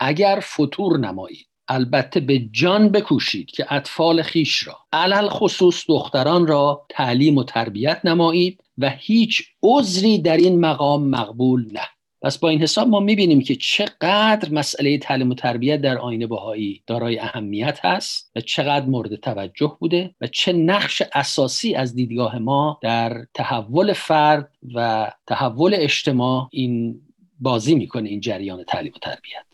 اگر 0.00 0.40
فطور 0.42 0.98
نمایید 0.98 1.46
البته 1.68 2.20
به 2.20 2.38
جان 2.38 2.88
بکوشید 2.88 3.50
که 3.50 3.66
اطفال 3.74 4.22
خیش 4.22 4.66
را 4.66 4.76
علل 4.92 5.28
خصوص 5.28 5.84
دختران 5.88 6.46
را 6.46 6.86
تعلیم 6.88 7.38
و 7.38 7.44
تربیت 7.44 8.00
نمایید 8.04 8.60
و 8.78 8.90
هیچ 8.90 9.42
عذری 9.62 10.18
در 10.18 10.36
این 10.36 10.60
مقام 10.60 11.08
مقبول 11.08 11.66
نه. 11.72 11.95
پس 12.26 12.38
با 12.38 12.48
این 12.48 12.62
حساب 12.62 12.88
ما 12.88 13.00
می‌بینیم 13.00 13.40
که 13.40 13.54
چقدر 13.54 14.48
مسئله 14.52 14.98
تعلیم 14.98 15.30
و 15.30 15.34
تربیت 15.34 15.80
در 15.80 15.98
آینه 15.98 16.26
بهایی 16.26 16.82
دارای 16.86 17.18
اهمیت 17.18 17.84
هست 17.84 18.32
و 18.36 18.40
چقدر 18.40 18.86
مورد 18.86 19.14
توجه 19.14 19.76
بوده 19.80 20.14
و 20.20 20.26
چه 20.26 20.52
نقش 20.52 21.02
اساسی 21.14 21.74
از 21.74 21.94
دیدگاه 21.94 22.38
ما 22.38 22.78
در 22.82 23.24
تحول 23.34 23.92
فرد 23.92 24.50
و 24.74 25.10
تحول 25.26 25.74
اجتماع 25.74 26.48
این 26.52 27.00
بازی 27.40 27.74
می‌کنه 27.74 28.08
این 28.08 28.20
جریان 28.20 28.64
تعلیم 28.64 28.92
و 28.96 28.98
تربیت. 28.98 29.45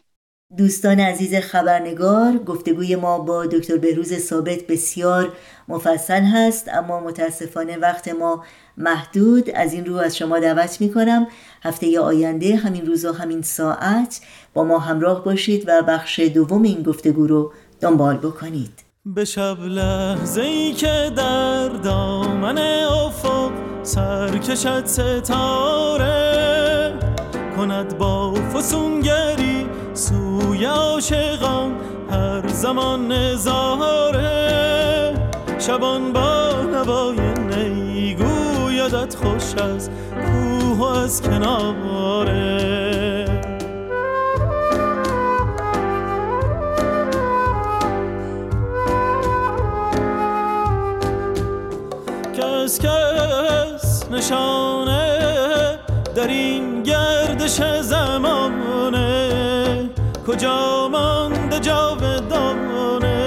دوستان 0.57 1.01
عزیز 1.01 1.35
خبرنگار 1.35 2.39
گفتگوی 2.39 2.97
ما 2.97 3.19
با 3.19 3.47
دکتر 3.47 3.77
بهروز 3.77 4.15
ثابت 4.15 4.67
بسیار 4.67 5.33
مفصل 5.69 6.23
هست 6.23 6.69
اما 6.69 7.01
متاسفانه 7.01 7.77
وقت 7.77 8.09
ما 8.09 8.45
محدود. 8.77 9.51
از 9.51 9.73
این 9.73 9.85
رو 9.85 9.97
از 9.97 10.17
شما 10.17 10.39
دعوت 10.39 10.81
می 10.81 10.93
کنم 10.93 11.27
هفته 11.63 12.01
آینده 12.01 12.57
همین 12.57 12.87
روز 12.87 13.05
و 13.05 13.13
همین 13.13 13.43
ساعت 13.43 14.21
با 14.55 14.65
ما 14.65 14.79
همراه 14.79 15.25
باشید 15.25 15.65
و 15.67 15.83
بخش 15.83 16.21
دوم 16.21 16.63
این 16.63 16.83
گفتگو 16.83 17.27
رو 17.27 17.53
دنبال 17.81 18.17
بکنید. 18.17 18.83
به 19.07 19.25
شب 19.25 19.61
لحظه 19.61 20.43
ای 20.43 20.73
که 20.73 21.11
در 21.17 21.69
دامن 21.69 22.59
افق 22.59 23.53
سر 23.83 24.39
کشد 24.39 24.87
ستاره 24.87 26.33
کند 27.57 27.99
با 27.99 28.35
فسونگری 28.35 29.22
سوی 30.63 30.71
عاشقان 30.71 31.73
هر 32.11 32.49
زمان 32.49 33.13
نظاره. 33.13 34.35
شبان 35.59 36.13
با 36.13 36.53
نوای 36.73 37.17
نیگو 37.35 38.71
یادت 38.71 39.15
خوش 39.15 39.55
از 39.63 39.91
کوه 40.15 40.79
و 40.79 40.83
از 40.83 41.23
کناره. 41.23 42.53
کس 52.35 52.79
کس 52.79 54.11
نشانه 54.11 55.19
در 56.15 56.27
این 56.27 56.83
گردش 56.83 57.63
زمانه 57.81 58.72
کجا 60.27 60.89
مانده 60.89 61.61
جاودانه 61.61 63.23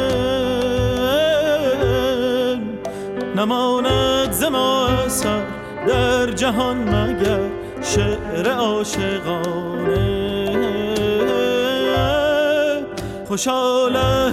نماند 3.35 4.31
زما 4.31 4.87
اثر 4.87 5.41
در 5.87 6.31
جهان 6.31 6.77
مگر 6.77 7.39
شعر 7.81 8.51
عاشقانه؟ 8.51 10.05
خوشا 13.27 13.89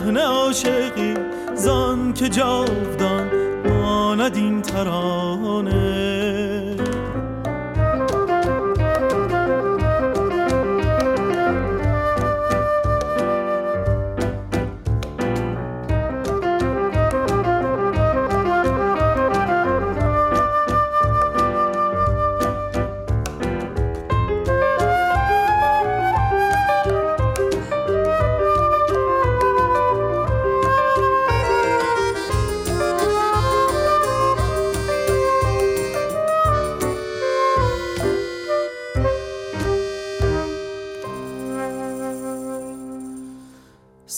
نه 0.07 0.23
عاشقی 0.23 1.15
زان 1.55 2.13
که 2.13 2.29
جاودان 2.29 3.31
ماند 3.69 4.37
این 4.37 4.63
ترانه. 4.63 5.92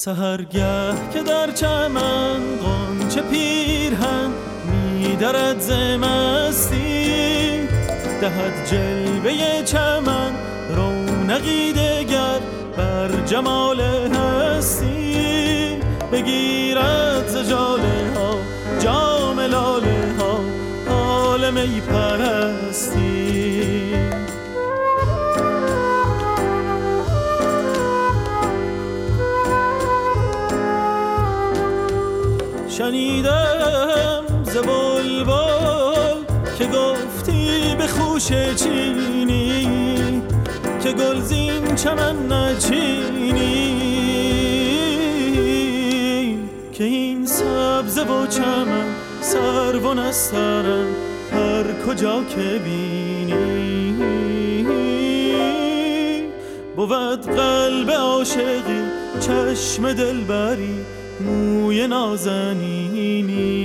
سهرگه 0.04 0.92
که 1.12 1.22
در 1.22 1.50
چمن 1.50 2.40
قنچه 2.56 3.22
پیرهن 3.22 4.30
میدرد 4.70 5.60
زمستی. 5.60 7.04
دهد 8.20 8.66
جلوه 8.70 9.62
چمن 9.64 10.32
رونقی 10.76 11.72
دگر 11.72 12.40
بر 12.76 13.10
جمال 13.26 13.80
هستی. 13.80 15.76
بگیرد 16.12 17.28
ز 17.28 17.48
جاله 17.48 18.12
ها 18.14 18.38
جام 18.78 19.40
ها 20.18 20.40
حال 20.88 21.50
می 21.50 21.80
پرستی. 21.80 23.34
شنیدم 32.78 34.24
ز 34.42 34.56
بلبل 34.56 36.18
که 36.58 36.66
گفتی 36.66 37.74
به 37.78 37.86
خوش 37.86 38.28
چینی 38.56 40.22
که 40.82 40.92
گلزین 40.92 41.74
چمن 41.74 42.32
نچینی. 42.32 43.58
که 46.72 46.84
این 46.84 47.26
سبز 47.26 47.98
و 47.98 48.26
چمن 48.26 48.86
سر 49.20 49.76
و 49.76 49.94
نسترن 49.94 50.86
هر 51.32 51.64
کجا 51.86 52.24
که 52.24 52.60
بینی. 52.64 53.94
بود 56.76 57.26
قلب 57.36 57.90
عاشقی 57.90 58.82
چشم 59.20 59.92
دلبری 59.92 60.78
موی 61.74 61.86
نازنینی. 61.86 63.64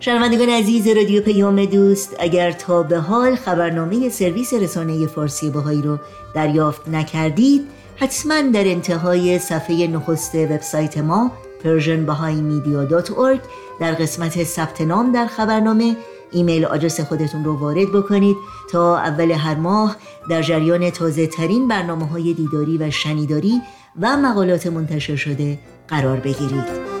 شنوندگان 0.00 0.48
عزیز 0.48 0.88
رادیو 0.88 1.22
پیام 1.22 1.64
دوست 1.64 2.16
اگر 2.18 2.52
تا 2.52 2.82
به 2.82 2.98
حال 2.98 3.36
خبرنامه 3.36 4.08
سرویس 4.08 4.54
رسانه 4.54 5.06
فارسی 5.06 5.50
باهایی 5.50 5.82
رو 5.82 5.98
دریافت 6.34 6.88
نکردید 6.88 7.62
حتما 7.96 8.40
در 8.40 8.64
انتهای 8.64 9.38
صفحه 9.38 9.86
نخست 9.86 10.34
وبسایت 10.34 10.98
ما 10.98 11.32
persianbahaimedia.org 11.64 13.40
در 13.80 13.92
قسمت 13.92 14.44
ثبت 14.44 14.80
نام 14.80 15.12
در 15.12 15.26
خبرنامه 15.26 15.96
ایمیل 16.32 16.64
آدرس 16.64 17.00
خودتون 17.00 17.44
رو 17.44 17.56
وارد 17.56 17.92
بکنید 17.92 18.36
تا 18.70 18.98
اول 18.98 19.30
هر 19.30 19.54
ماه 19.54 19.96
در 20.30 20.42
جریان 20.42 20.90
تازه 20.90 21.26
ترین 21.26 21.68
برنامه 21.68 22.06
های 22.06 22.34
دیداری 22.34 22.78
و 22.78 22.90
شنیداری 22.90 23.60
و 24.00 24.16
مقالات 24.16 24.66
منتشر 24.66 25.16
شده 25.16 25.58
قرار 25.88 26.16
بگیرید. 26.16 26.91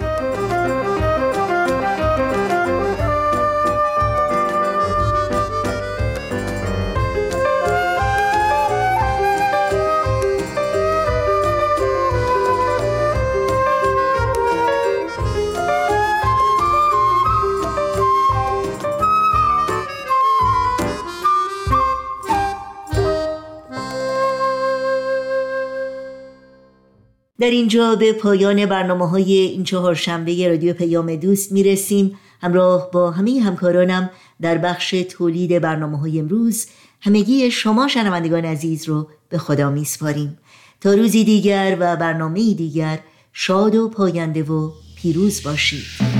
در 27.42 27.50
اینجا 27.50 27.94
به 27.94 28.12
پایان 28.12 28.66
برنامه 28.66 29.08
های 29.08 29.32
این 29.32 29.64
چهار 29.64 29.94
شنبه 29.94 30.48
رادیو 30.48 30.72
پیام 30.72 31.16
دوست 31.16 31.52
می‌رسیم. 31.52 32.18
همراه 32.42 32.90
با 32.90 33.10
همه 33.10 33.40
همکارانم 33.40 34.10
در 34.40 34.58
بخش 34.58 34.90
تولید 34.90 35.58
برنامه 35.58 35.98
های 35.98 36.18
امروز 36.18 36.66
همگی 37.00 37.50
شما 37.50 37.88
شنوندگان 37.88 38.44
عزیز 38.44 38.88
رو 38.88 39.08
به 39.28 39.38
خدا 39.38 39.70
میسپاریم. 39.70 40.38
تا 40.80 40.94
روزی 40.94 41.24
دیگر 41.24 41.76
و 41.80 41.96
برنامه 41.96 42.54
دیگر 42.54 42.98
شاد 43.32 43.74
و 43.74 43.88
پاینده 43.88 44.42
و 44.42 44.70
پیروز 44.96 45.42
باشید. 45.42 46.11